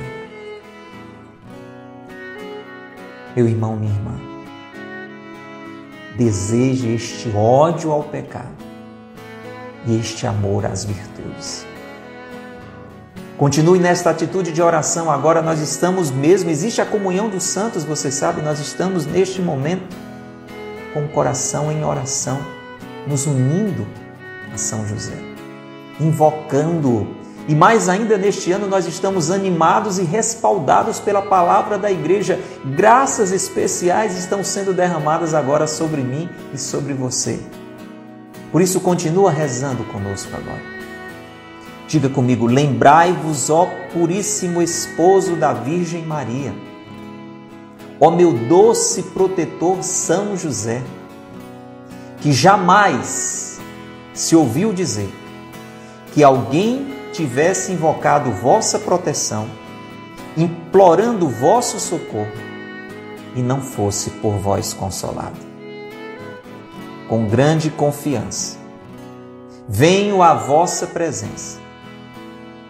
Meu 3.37 3.49
irmão, 3.49 3.77
minha 3.77 3.93
irmã, 3.93 4.15
deseje 6.17 6.95
este 6.95 7.31
ódio 7.37 7.91
ao 7.91 8.05
pecado 8.05 8.55
e 9.87 9.99
este 9.99 10.27
amor 10.27 10.65
às 10.65 10.85
virtudes. 10.85 11.67
Continue 13.37 13.81
nesta 13.81 14.11
atitude 14.11 14.53
de 14.53 14.62
oração. 14.62 15.11
Agora 15.11 15.42
nós 15.42 15.61
estamos 15.61 16.11
mesmo, 16.11 16.51
existe 16.51 16.81
a 16.81 16.87
comunhão 16.87 17.29
dos 17.29 17.42
santos, 17.42 17.83
você 17.83 18.11
sabe, 18.11 18.40
nós 18.42 18.61
estamos 18.61 19.07
neste 19.07 19.42
momento 19.42 19.94
com 20.92 21.05
o 21.05 21.09
coração 21.09 21.73
em 21.73 21.85
oração, 21.85 22.38
nos 23.07 23.27
unindo 23.27 23.85
a 24.53 24.57
São 24.57 24.87
José, 24.87 25.18
invocando-o 25.99 27.25
e 27.47 27.55
mais 27.55 27.88
ainda 27.90 28.16
neste 28.16 28.53
ano 28.53 28.66
nós 28.66 28.87
estamos 28.87 29.31
animados 29.31 29.99
e 29.99 30.03
respaldados 30.03 30.99
pela 30.99 31.20
palavra 31.20 31.77
da 31.77 31.90
igreja. 31.90 32.40
Graças 32.64 33.33
especiais 33.33 34.16
estão 34.16 34.42
sendo 34.42 34.73
derramadas 34.73 35.35
agora 35.35 35.66
sobre 35.66 36.01
mim 36.01 36.29
e 36.55 36.59
sobre 36.59 36.94
você. 36.94 37.38
Por 38.51 38.62
isso 38.62 38.81
continua 38.81 39.31
rezando 39.31 39.85
conosco 39.85 40.31
agora. 40.35 40.84
Diga 41.95 42.09
comigo: 42.09 42.45
lembrai-vos, 42.45 43.51
ó 43.51 43.69
puríssimo 43.93 44.61
esposo 44.61 45.37
da 45.37 45.53
Virgem 45.53 46.05
Maria, 46.05 46.53
ó 48.01 48.11
meu 48.11 48.33
doce 48.33 49.01
protetor 49.01 49.81
São 49.81 50.37
José, 50.37 50.83
que 52.21 52.33
jamais 52.33 53.61
se 54.13 54.35
ouviu 54.35 54.73
dizer 54.73 55.09
que 56.13 56.25
alguém 56.25 56.85
tivesse 57.13 57.71
invocado 57.71 58.33
vossa 58.33 58.77
proteção 58.77 59.47
implorando 60.37 61.29
vosso 61.29 61.79
socorro, 61.79 62.27
e 63.37 63.41
não 63.41 63.61
fosse 63.61 64.11
por 64.11 64.33
vós 64.33 64.73
consolado. 64.73 65.39
Com 67.09 67.29
grande 67.29 67.71
confiança, 67.71 68.59
venho 69.69 70.25
à 70.25 70.35
vossa 70.35 70.89
presença, 70.89 71.63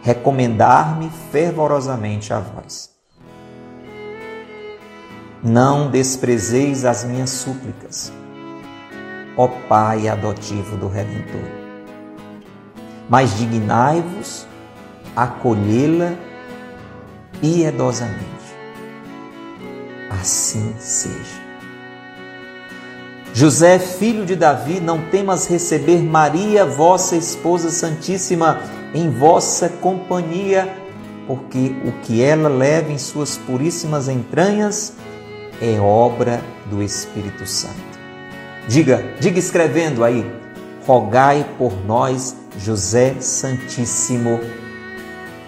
recomendar-me 0.04 1.10
fervorosamente 1.32 2.30
a 2.30 2.38
vós. 2.38 2.90
Não 5.42 5.90
desprezeis 5.90 6.84
as 6.84 7.04
minhas 7.04 7.30
súplicas, 7.30 8.12
ó 9.34 9.48
Pai 9.48 10.06
adotivo 10.06 10.76
do 10.76 10.88
Redentor, 10.88 11.48
mas 13.08 13.38
dignai-vos 13.38 14.46
acolhê-la 15.16 16.14
piedosamente. 17.40 18.24
Assim 20.20 20.74
seja. 20.78 21.42
José, 23.32 23.78
filho 23.78 24.26
de 24.26 24.36
Davi, 24.36 24.80
não 24.80 25.00
temas 25.10 25.46
receber 25.46 26.02
Maria, 26.02 26.64
vossa 26.64 27.16
esposa 27.16 27.70
santíssima, 27.70 28.60
em 28.94 29.10
vossa 29.10 29.68
companhia, 29.68 30.72
porque 31.26 31.74
o 31.84 31.92
que 32.02 32.22
ela 32.22 32.48
leva 32.48 32.92
em 32.92 32.98
suas 32.98 33.36
puríssimas 33.36 34.08
entranhas 34.08 34.94
é 35.60 35.80
obra 35.80 36.40
do 36.70 36.82
Espírito 36.82 37.46
Santo. 37.46 37.74
Diga, 38.68 39.04
diga 39.20 39.38
escrevendo 39.38 40.04
aí, 40.04 40.24
rogai 40.86 41.44
por 41.58 41.72
nós, 41.84 42.36
José 42.58 43.16
Santíssimo, 43.20 44.40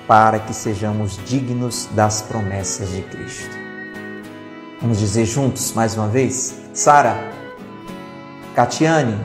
para 0.06 0.38
que 0.38 0.52
sejamos 0.52 1.18
dignos 1.24 1.88
das 1.92 2.22
promessas 2.22 2.90
de 2.90 3.02
Cristo. 3.02 3.56
Vamos 4.80 4.98
dizer 4.98 5.24
juntos 5.24 5.72
mais 5.72 5.96
uma 5.96 6.09
vez? 6.09 6.54
Sara, 6.74 7.32
Catiane, 8.54 9.18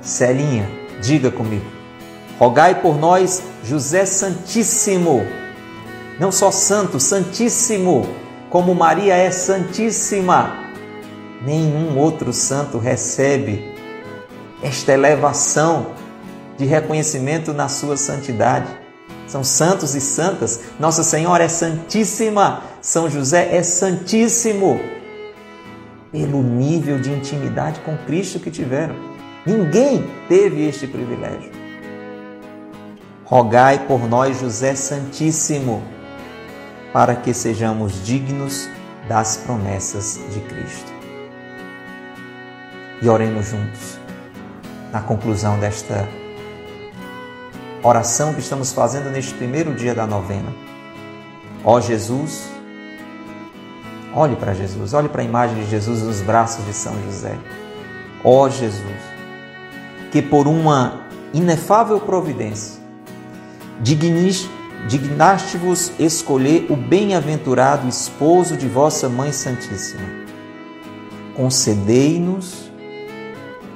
Celinha, 0.00 0.68
diga 1.00 1.30
comigo. 1.30 1.81
Rogai 2.42 2.82
por 2.82 2.98
nós, 2.98 3.40
José 3.62 4.04
Santíssimo, 4.04 5.24
não 6.18 6.32
só 6.32 6.50
santo, 6.50 6.98
santíssimo, 6.98 8.04
como 8.50 8.74
Maria 8.74 9.14
é 9.14 9.30
santíssima. 9.30 10.52
Nenhum 11.46 11.96
outro 11.96 12.32
santo 12.32 12.78
recebe 12.78 13.72
esta 14.60 14.92
elevação 14.92 15.92
de 16.58 16.64
reconhecimento 16.64 17.52
na 17.52 17.68
sua 17.68 17.96
santidade 17.96 18.66
são 19.28 19.44
santos 19.44 19.94
e 19.94 20.00
santas. 20.00 20.62
Nossa 20.80 21.04
Senhora 21.04 21.44
é 21.44 21.48
santíssima, 21.48 22.64
São 22.80 23.08
José 23.08 23.54
é 23.54 23.62
santíssimo. 23.62 24.80
Pelo 26.10 26.42
nível 26.42 26.98
de 26.98 27.12
intimidade 27.12 27.78
com 27.82 27.96
Cristo 27.98 28.40
que 28.40 28.50
tiveram. 28.50 28.96
Ninguém 29.46 30.10
teve 30.28 30.66
este 30.66 30.88
privilégio. 30.88 31.61
Rogai 33.32 33.86
por 33.86 34.06
nós, 34.06 34.40
José 34.40 34.74
Santíssimo, 34.74 35.82
para 36.92 37.16
que 37.16 37.32
sejamos 37.32 38.04
dignos 38.04 38.68
das 39.08 39.38
promessas 39.38 40.20
de 40.34 40.38
Cristo. 40.40 40.92
E 43.00 43.08
oremos 43.08 43.46
juntos 43.46 43.98
na 44.92 45.00
conclusão 45.00 45.58
desta 45.58 46.06
oração 47.82 48.34
que 48.34 48.40
estamos 48.40 48.70
fazendo 48.70 49.08
neste 49.08 49.32
primeiro 49.32 49.74
dia 49.74 49.94
da 49.94 50.06
novena. 50.06 50.52
Ó 51.64 51.80
Jesus, 51.80 52.50
olhe 54.14 54.36
para 54.36 54.52
Jesus, 54.52 54.92
olhe 54.92 55.08
para 55.08 55.22
a 55.22 55.24
imagem 55.24 55.56
de 55.64 55.70
Jesus 55.70 56.02
nos 56.02 56.20
braços 56.20 56.66
de 56.66 56.74
São 56.74 56.92
José. 57.04 57.34
Ó 58.22 58.46
Jesus, 58.50 59.00
que 60.10 60.20
por 60.20 60.46
uma 60.46 61.06
inefável 61.32 61.98
providência 61.98 62.81
dignaste-vos 63.80 65.92
escolher 65.98 66.66
o 66.70 66.76
bem-aventurado 66.76 67.88
esposo 67.88 68.56
de 68.56 68.68
vossa 68.68 69.08
Mãe 69.08 69.32
Santíssima. 69.32 70.08
Concedei-nos 71.34 72.70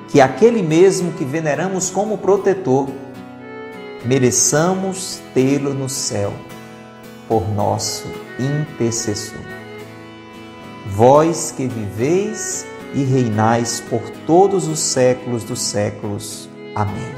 que 0.09 0.21
aquele 0.21 0.63
mesmo 0.63 1.13
que 1.13 1.25
veneramos 1.25 1.91
como 1.91 2.19
protetor 2.19 2.89
mereçamos 4.05 5.21
tê-lo 5.35 5.75
no 5.75 5.89
céu 5.89 6.33
por 7.29 7.49
nosso 7.53 8.07
intercessor. 8.39 9.41
Vós 10.87 11.53
que 11.57 11.67
viveis 11.67 12.65
e 12.95 13.03
reinais 13.03 13.83
por 13.91 14.01
todos 14.27 14.69
os 14.69 14.79
séculos 14.79 15.43
dos 15.43 15.61
séculos. 15.61 16.49
Amém. 16.75 17.15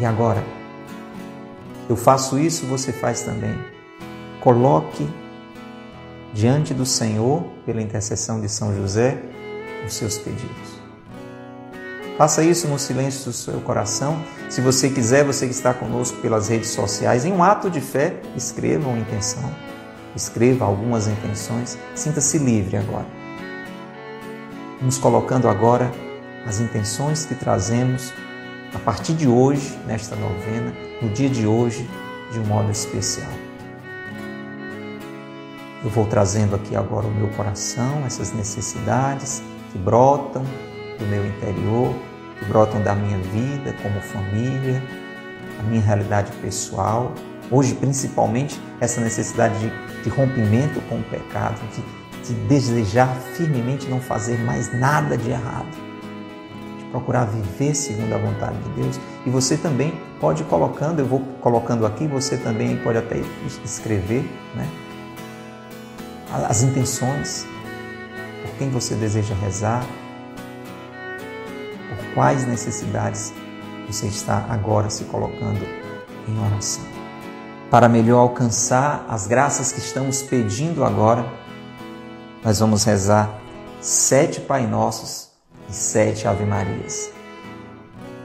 E 0.00 0.04
agora, 0.04 0.42
eu 1.88 1.96
faço 1.96 2.38
isso, 2.38 2.66
você 2.66 2.92
faz 2.92 3.22
também. 3.22 3.56
Coloque 4.40 5.08
diante 6.32 6.74
do 6.74 6.84
Senhor, 6.84 7.44
pela 7.64 7.80
intercessão 7.80 8.40
de 8.40 8.48
São 8.48 8.74
José, 8.74 9.22
os 9.86 9.94
seus 9.94 10.18
pedidos. 10.18 10.76
Faça 12.18 12.42
isso 12.42 12.66
no 12.66 12.78
silêncio 12.78 13.26
do 13.26 13.32
seu 13.32 13.60
coração. 13.60 14.18
Se 14.48 14.60
você 14.60 14.88
quiser, 14.88 15.24
você 15.24 15.46
que 15.46 15.52
está 15.52 15.74
conosco 15.74 16.16
pelas 16.18 16.48
redes 16.48 16.70
sociais, 16.70 17.24
em 17.24 17.32
um 17.32 17.42
ato 17.42 17.70
de 17.70 17.80
fé, 17.80 18.20
escreva 18.34 18.88
uma 18.88 18.98
intenção. 18.98 19.44
Escreva 20.14 20.64
algumas 20.64 21.06
intenções. 21.06 21.76
Sinta-se 21.94 22.38
livre 22.38 22.78
agora. 22.78 23.06
Vamos 24.80 24.96
colocando 24.96 25.46
agora 25.46 25.92
as 26.46 26.58
intenções 26.58 27.26
que 27.26 27.34
trazemos 27.34 28.12
a 28.74 28.78
partir 28.78 29.14
de 29.14 29.28
hoje, 29.28 29.78
nesta 29.86 30.16
novena, 30.16 30.72
no 31.00 31.08
dia 31.10 31.28
de 31.28 31.46
hoje, 31.46 31.88
de 32.32 32.38
um 32.38 32.44
modo 32.44 32.70
especial. 32.70 33.30
Eu 35.84 35.90
vou 35.90 36.06
trazendo 36.06 36.56
aqui 36.56 36.74
agora 36.74 37.06
o 37.06 37.10
meu 37.10 37.28
coração, 37.28 38.04
essas 38.04 38.32
necessidades 38.32 39.42
que 39.70 39.78
brotam 39.78 40.42
do 40.98 41.06
meu 41.06 41.24
interior, 41.26 41.94
que 42.38 42.44
brotam 42.46 42.82
da 42.82 42.94
minha 42.94 43.18
vida 43.18 43.74
como 43.82 44.00
família, 44.00 44.82
a 45.60 45.62
minha 45.62 45.80
realidade 45.80 46.32
pessoal. 46.42 47.12
Hoje, 47.50 47.74
principalmente, 47.74 48.60
essa 48.80 49.00
necessidade 49.00 49.54
de, 49.60 50.02
de 50.02 50.08
rompimento 50.08 50.80
com 50.88 50.96
o 50.96 51.02
pecado, 51.04 51.60
de, 51.72 52.28
de 52.28 52.34
desejar 52.48 53.14
firmemente 53.34 53.86
não 53.86 54.00
fazer 54.00 54.38
mais 54.40 54.72
nada 54.80 55.16
de 55.16 55.30
errado, 55.30 55.85
procurar 56.96 57.26
viver 57.26 57.74
segundo 57.74 58.14
a 58.14 58.18
vontade 58.18 58.58
de 58.58 58.68
Deus. 58.70 58.98
E 59.26 59.30
você 59.30 59.56
também 59.56 59.92
pode 60.18 60.42
ir 60.42 60.46
colocando, 60.46 61.00
eu 61.00 61.06
vou 61.06 61.20
colocando 61.42 61.84
aqui, 61.84 62.06
você 62.06 62.38
também 62.38 62.76
pode 62.78 62.96
até 62.96 63.20
escrever, 63.62 64.22
né? 64.54 64.66
As 66.48 66.62
intenções, 66.62 67.46
por 68.42 68.50
quem 68.58 68.70
você 68.70 68.94
deseja 68.94 69.34
rezar, 69.34 69.84
quais 72.14 72.46
necessidades 72.46 73.32
você 73.86 74.06
está 74.06 74.46
agora 74.48 74.88
se 74.88 75.04
colocando 75.04 75.66
em 76.26 76.46
oração. 76.46 76.84
Para 77.70 77.88
melhor 77.88 78.20
alcançar 78.20 79.04
as 79.08 79.26
graças 79.26 79.70
que 79.70 79.78
estamos 79.80 80.22
pedindo 80.22 80.82
agora, 80.82 81.26
nós 82.42 82.58
vamos 82.58 82.84
rezar 82.84 83.38
sete 83.80 84.40
Pai 84.40 84.66
Nossos 84.66 85.25
e 85.68 85.72
sete 85.72 86.26
Ave 86.26 86.44
Marias. 86.44 87.10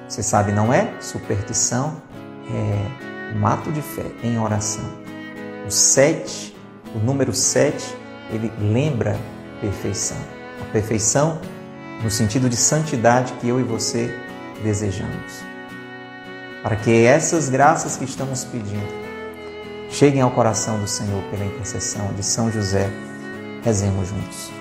Você 0.07 0.21
sabe, 0.21 0.51
não 0.51 0.73
é 0.73 0.91
superstição, 0.99 2.01
é 2.49 3.37
um 3.37 3.47
ato 3.47 3.71
de 3.71 3.81
fé 3.81 4.05
em 4.23 4.37
oração. 4.37 4.83
O 5.65 5.71
sete, 5.71 6.55
o 6.93 6.99
número 6.99 7.33
sete, 7.33 7.95
ele 8.29 8.51
lembra 8.59 9.17
perfeição. 9.61 10.17
A 10.61 10.65
perfeição 10.71 11.39
no 12.03 12.09
sentido 12.09 12.49
de 12.49 12.57
santidade 12.57 13.31
que 13.33 13.47
eu 13.47 13.59
e 13.59 13.63
você 13.63 14.13
desejamos. 14.63 15.43
Para 16.63 16.75
que 16.75 17.05
essas 17.05 17.49
graças 17.49 17.95
que 17.95 18.05
estamos 18.05 18.43
pedindo 18.43 19.01
cheguem 19.89 20.21
ao 20.21 20.31
coração 20.31 20.79
do 20.79 20.87
Senhor 20.87 21.21
pela 21.29 21.45
intercessão 21.45 22.13
de 22.13 22.23
São 22.23 22.51
José, 22.51 22.89
rezemos 23.63 24.07
juntos. 24.07 24.60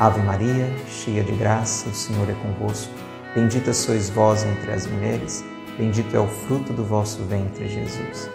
Ave 0.00 0.22
Maria, 0.22 0.66
cheia 0.88 1.22
de 1.22 1.32
graça, 1.32 1.90
o 1.90 1.94
Senhor 1.94 2.26
é 2.30 2.32
convosco. 2.32 2.90
Bendita 3.34 3.74
sois 3.74 4.08
vós 4.08 4.42
entre 4.44 4.72
as 4.72 4.86
mulheres, 4.86 5.44
bendito 5.76 6.16
é 6.16 6.18
o 6.18 6.26
fruto 6.26 6.72
do 6.72 6.82
vosso 6.82 7.22
ventre, 7.24 7.68
Jesus. 7.68 8.30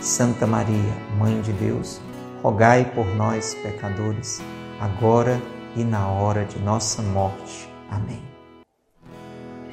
Santa 0.00 0.46
Maria, 0.46 0.94
Mãe 1.18 1.38
de 1.42 1.52
Deus, 1.52 2.00
rogai 2.42 2.90
por 2.94 3.04
nós, 3.16 3.52
pecadores, 3.52 4.40
agora 4.80 5.38
e 5.76 5.84
na 5.84 6.08
hora 6.08 6.46
de 6.46 6.58
nossa 6.58 7.02
morte. 7.02 7.68
Amém. 7.90 8.22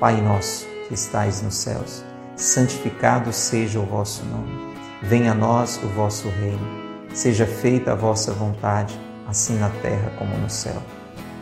Pai 0.02 0.20
nosso, 0.20 0.68
que 0.90 0.96
estais 0.96 1.42
nos 1.42 1.56
céus, 1.56 2.04
santificado 2.36 3.32
seja 3.32 3.80
o 3.80 3.86
vosso 3.86 4.26
nome. 4.26 4.76
Venha 5.02 5.32
a 5.32 5.36
nós 5.36 5.82
o 5.82 5.88
vosso 5.88 6.28
reino. 6.28 6.68
Seja 7.14 7.46
feita 7.46 7.94
a 7.94 7.96
vossa 7.96 8.34
vontade, 8.34 9.00
assim 9.26 9.58
na 9.58 9.70
terra 9.70 10.12
como 10.20 10.38
no 10.38 10.50
céu. 10.50 10.84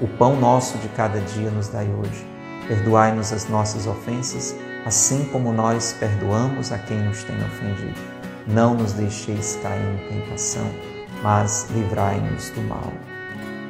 O 0.02 0.08
pão 0.08 0.36
nosso 0.36 0.78
de 0.80 0.90
cada 0.90 1.22
dia 1.22 1.50
nos 1.50 1.70
dai 1.70 1.88
hoje. 1.88 2.28
Perdoai-nos 2.68 3.32
as 3.32 3.48
nossas 3.48 3.88
ofensas, 3.88 4.54
assim 4.86 5.24
como 5.32 5.54
nós 5.54 5.96
perdoamos 5.98 6.72
a 6.72 6.78
quem 6.78 6.98
nos 6.98 7.24
tem 7.24 7.38
ofendido. 7.38 7.98
Não 8.46 8.76
nos 8.76 8.92
deixeis 8.92 9.58
cair 9.64 9.82
em 9.82 10.20
tentação, 10.20 10.70
mas 11.24 11.68
livrai-nos 11.72 12.50
do 12.50 12.62
mal. 12.62 12.92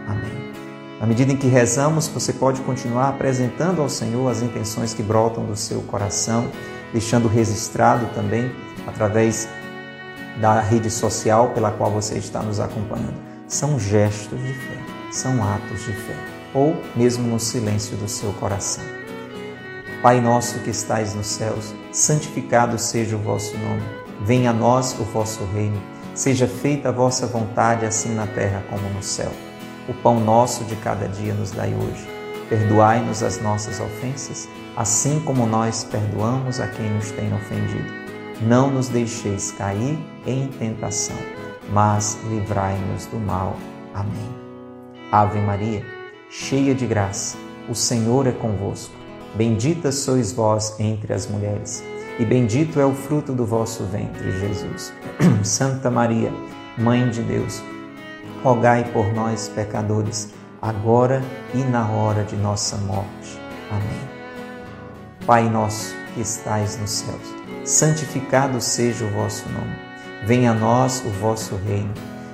Amém. 0.07 0.51
Na 0.99 1.05
medida 1.05 1.31
em 1.31 1.37
que 1.37 1.47
rezamos, 1.47 2.07
você 2.07 2.33
pode 2.33 2.61
continuar 2.61 3.09
apresentando 3.09 3.81
ao 3.81 3.89
Senhor 3.89 4.27
as 4.27 4.41
intenções 4.41 4.93
que 4.93 5.03
brotam 5.03 5.45
do 5.45 5.55
seu 5.55 5.81
coração, 5.83 6.49
deixando 6.91 7.27
registrado 7.27 8.07
também 8.15 8.51
através 8.87 9.47
da 10.41 10.59
rede 10.59 10.89
social 10.89 11.49
pela 11.49 11.69
qual 11.71 11.91
você 11.91 12.17
está 12.17 12.41
nos 12.41 12.59
acompanhando. 12.59 13.15
São 13.47 13.79
gestos 13.79 14.39
de 14.41 14.53
fé, 14.53 14.77
são 15.15 15.43
atos 15.43 15.85
de 15.85 15.93
fé, 15.93 16.15
ou 16.53 16.75
mesmo 16.95 17.27
no 17.27 17.39
silêncio 17.39 17.95
do 17.97 18.07
seu 18.07 18.31
coração. 18.33 18.83
Pai 20.01 20.21
nosso 20.21 20.59
que 20.59 20.69
estais 20.69 21.15
nos 21.15 21.27
céus, 21.27 21.73
santificado 21.91 22.77
seja 22.77 23.15
o 23.15 23.19
vosso 23.19 23.57
nome. 23.57 23.81
Venha 24.21 24.51
a 24.51 24.53
nós 24.53 24.95
o 24.99 25.03
vosso 25.03 25.43
reino. 25.45 25.81
Seja 26.13 26.47
feita 26.47 26.89
a 26.89 26.91
vossa 26.91 27.25
vontade, 27.25 27.85
assim 27.85 28.13
na 28.13 28.27
terra 28.27 28.63
como 28.69 28.87
no 28.89 29.01
céu. 29.01 29.31
O 29.89 29.93
pão 29.93 30.19
nosso 30.19 30.63
de 30.65 30.75
cada 30.75 31.07
dia 31.07 31.33
nos 31.33 31.51
dai 31.51 31.73
hoje. 31.73 32.07
Perdoai-nos 32.49 33.23
as 33.23 33.41
nossas 33.41 33.79
ofensas, 33.79 34.47
assim 34.77 35.19
como 35.21 35.47
nós 35.47 35.83
perdoamos 35.83 36.59
a 36.59 36.67
quem 36.67 36.89
nos 36.91 37.11
tem 37.11 37.33
ofendido. 37.33 37.91
Não 38.41 38.69
nos 38.69 38.89
deixeis 38.89 39.51
cair 39.51 39.97
em 40.27 40.47
tentação, 40.47 41.17
mas 41.71 42.17
livrai-nos 42.29 43.07
do 43.07 43.17
mal. 43.17 43.57
Amém. 43.93 44.44
Ave 45.11 45.39
Maria, 45.39 45.85
cheia 46.29 46.73
de 46.73 46.85
graça, 46.85 47.37
o 47.69 47.75
Senhor 47.75 48.27
é 48.27 48.31
convosco. 48.31 48.93
Bendita 49.35 49.91
sois 49.91 50.31
vós 50.31 50.79
entre 50.79 51.13
as 51.13 51.27
mulheres, 51.27 51.83
e 52.17 52.25
bendito 52.25 52.79
é 52.79 52.85
o 52.85 52.93
fruto 52.93 53.33
do 53.33 53.45
vosso 53.45 53.83
ventre, 53.85 54.31
Jesus. 54.39 54.93
Santa 55.43 55.91
Maria, 55.91 56.31
Mãe 56.77 57.09
de 57.09 57.21
Deus, 57.21 57.61
rogai 58.43 58.83
por 58.91 59.13
nós, 59.13 59.49
pecadores, 59.49 60.33
agora 60.61 61.21
e 61.53 61.59
na 61.59 61.89
hora 61.89 62.23
de 62.23 62.35
nossa 62.35 62.77
morte. 62.77 63.39
Amém. 63.69 64.15
Pai 65.25 65.49
nosso 65.49 65.95
que 66.13 66.21
estais 66.21 66.77
nos 66.79 66.91
céus, 66.91 67.35
santificado 67.63 68.61
seja 68.61 69.05
o 69.05 69.09
vosso 69.11 69.47
nome. 69.49 69.75
Venha 70.25 70.51
a 70.51 70.53
nós 70.53 71.03
o 71.05 71.09
vosso 71.09 71.55
reino. 71.55 72.14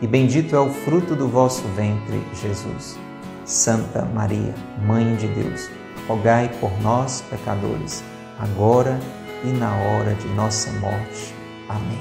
e 0.00 0.06
bendito 0.06 0.54
é 0.54 0.60
o 0.60 0.70
fruto 0.70 1.16
do 1.16 1.28
vosso 1.28 1.62
ventre, 1.68 2.22
Jesus. 2.40 2.98
Santa 3.44 4.04
Maria, 4.04 4.54
Mãe 4.86 5.16
de 5.16 5.26
Deus, 5.28 5.68
rogai 6.06 6.50
por 6.60 6.70
nós, 6.82 7.24
pecadores, 7.30 8.04
agora 8.38 9.00
e 9.44 9.48
na 9.48 9.74
hora 9.74 10.14
de 10.14 10.28
nossa 10.28 10.70
morte. 10.72 11.34
Amém. 11.68 12.00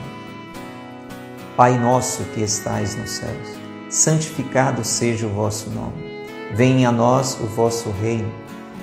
Pai 1.55 1.77
nosso 1.79 2.23
que 2.35 2.41
estais 2.41 2.95
nos 2.95 3.11
céus, 3.11 3.47
santificado 3.89 4.83
seja 4.83 5.25
o 5.25 5.29
vosso 5.29 5.69
nome. 5.69 6.27
Venha 6.53 6.89
a 6.89 6.91
nós 6.91 7.37
o 7.41 7.47
vosso 7.47 7.89
reino. 7.91 8.31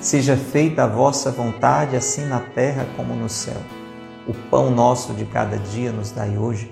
Seja 0.01 0.35
feita 0.35 0.83
a 0.83 0.87
vossa 0.87 1.31
vontade, 1.31 1.95
assim 1.95 2.25
na 2.25 2.39
terra 2.39 2.85
como 2.95 3.15
no 3.15 3.29
céu. 3.29 3.61
O 4.27 4.33
pão 4.33 4.69
nosso 4.69 5.13
de 5.13 5.25
cada 5.25 5.57
dia 5.57 5.91
nos 5.91 6.11
dai 6.11 6.37
hoje. 6.37 6.71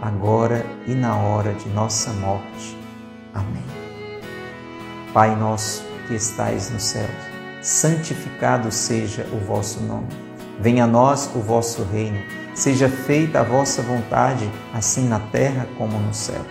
agora 0.00 0.64
e 0.86 0.94
na 0.94 1.16
hora 1.16 1.52
de 1.52 1.68
nossa 1.68 2.10
morte. 2.12 2.76
Amém. 3.34 3.64
Pai 5.12 5.34
nosso 5.36 5.84
que 6.06 6.14
estais 6.14 6.70
nos 6.70 6.82
céus, 6.82 7.10
santificado 7.60 8.70
seja 8.72 9.26
o 9.32 9.38
vosso 9.38 9.82
nome. 9.82 10.08
Venha 10.60 10.84
a 10.84 10.86
nós 10.86 11.30
o 11.34 11.40
vosso 11.40 11.82
reino. 11.84 12.18
Seja 12.54 12.88
feita 12.88 13.40
a 13.40 13.42
vossa 13.42 13.80
vontade, 13.80 14.50
assim 14.74 15.08
na 15.08 15.18
terra 15.18 15.66
como 15.78 15.98
no 15.98 16.12
céu. 16.12 16.44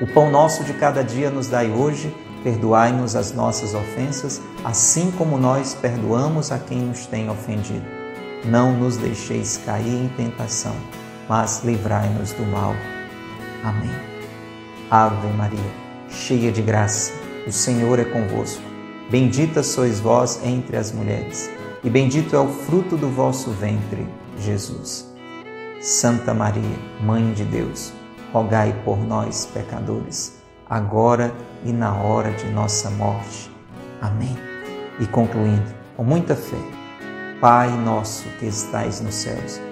O 0.00 0.06
pão 0.06 0.30
nosso 0.30 0.64
de 0.64 0.72
cada 0.72 1.04
dia 1.04 1.30
nos 1.30 1.48
dai 1.48 1.70
hoje, 1.70 2.14
perdoai-nos 2.42 3.14
as 3.14 3.32
nossas 3.32 3.74
ofensas, 3.74 4.40
assim 4.64 5.10
como 5.12 5.36
nós 5.36 5.74
perdoamos 5.74 6.50
a 6.50 6.58
quem 6.58 6.78
nos 6.78 7.06
tem 7.06 7.28
ofendido. 7.28 7.84
Não 8.44 8.72
nos 8.72 8.96
deixeis 8.96 9.60
cair 9.66 10.04
em 10.04 10.08
tentação, 10.08 10.74
mas 11.32 11.62
livrai-nos 11.64 12.32
do 12.32 12.44
mal. 12.44 12.74
Amém. 13.64 13.90
Ave 14.90 15.28
Maria, 15.28 15.72
cheia 16.10 16.52
de 16.52 16.60
graça, 16.60 17.10
o 17.46 17.50
Senhor 17.50 17.98
é 17.98 18.04
convosco. 18.04 18.62
Bendita 19.10 19.62
sois 19.62 19.98
vós 19.98 20.44
entre 20.44 20.76
as 20.76 20.92
mulheres, 20.92 21.50
e 21.82 21.88
bendito 21.88 22.36
é 22.36 22.38
o 22.38 22.48
fruto 22.48 22.98
do 22.98 23.08
vosso 23.08 23.50
ventre, 23.52 24.06
Jesus. 24.38 25.10
Santa 25.80 26.34
Maria, 26.34 26.78
Mãe 27.00 27.32
de 27.32 27.44
Deus, 27.44 27.94
rogai 28.30 28.78
por 28.84 28.98
nós, 28.98 29.48
pecadores, 29.54 30.34
agora 30.68 31.32
e 31.64 31.72
na 31.72 31.94
hora 31.94 32.30
de 32.32 32.44
nossa 32.50 32.90
morte. 32.90 33.50
Amém. 34.02 34.36
E 35.00 35.06
concluindo, 35.06 35.74
com 35.96 36.04
muita 36.04 36.36
fé, 36.36 36.58
Pai 37.40 37.70
nosso 37.70 38.28
que 38.38 38.44
estais 38.44 39.00
nos 39.00 39.14
céus, 39.14 39.71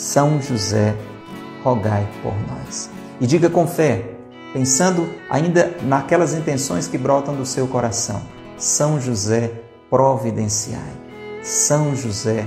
São 0.00 0.40
José, 0.40 0.96
rogai 1.62 2.08
por 2.22 2.34
nós. 2.48 2.90
E 3.20 3.26
diga 3.26 3.50
com 3.50 3.66
fé, 3.66 4.14
pensando 4.52 5.08
ainda 5.28 5.76
naquelas 5.82 6.34
intenções 6.34 6.88
que 6.88 6.96
brotam 6.96 7.36
do 7.36 7.44
seu 7.44 7.66
coração 7.68 8.20
são 8.60 9.00
José, 9.00 9.50
providenciai. 9.88 10.92
São 11.42 11.96
José, 11.96 12.46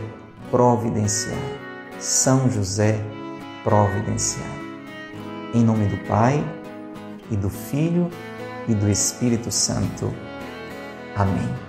providenciai. 0.51 1.60
São 1.99 2.49
José, 2.51 2.99
providenciai. 3.64 4.45
Em 5.56 5.64
nome 5.64 5.88
do 5.88 5.97
Pai, 6.08 6.43
e 7.32 7.36
do 7.36 7.49
Filho, 7.49 8.12
e 8.68 8.76
do 8.76 8.88
Espírito 8.88 9.51
Santo. 9.51 10.14
Amém. 11.16 11.62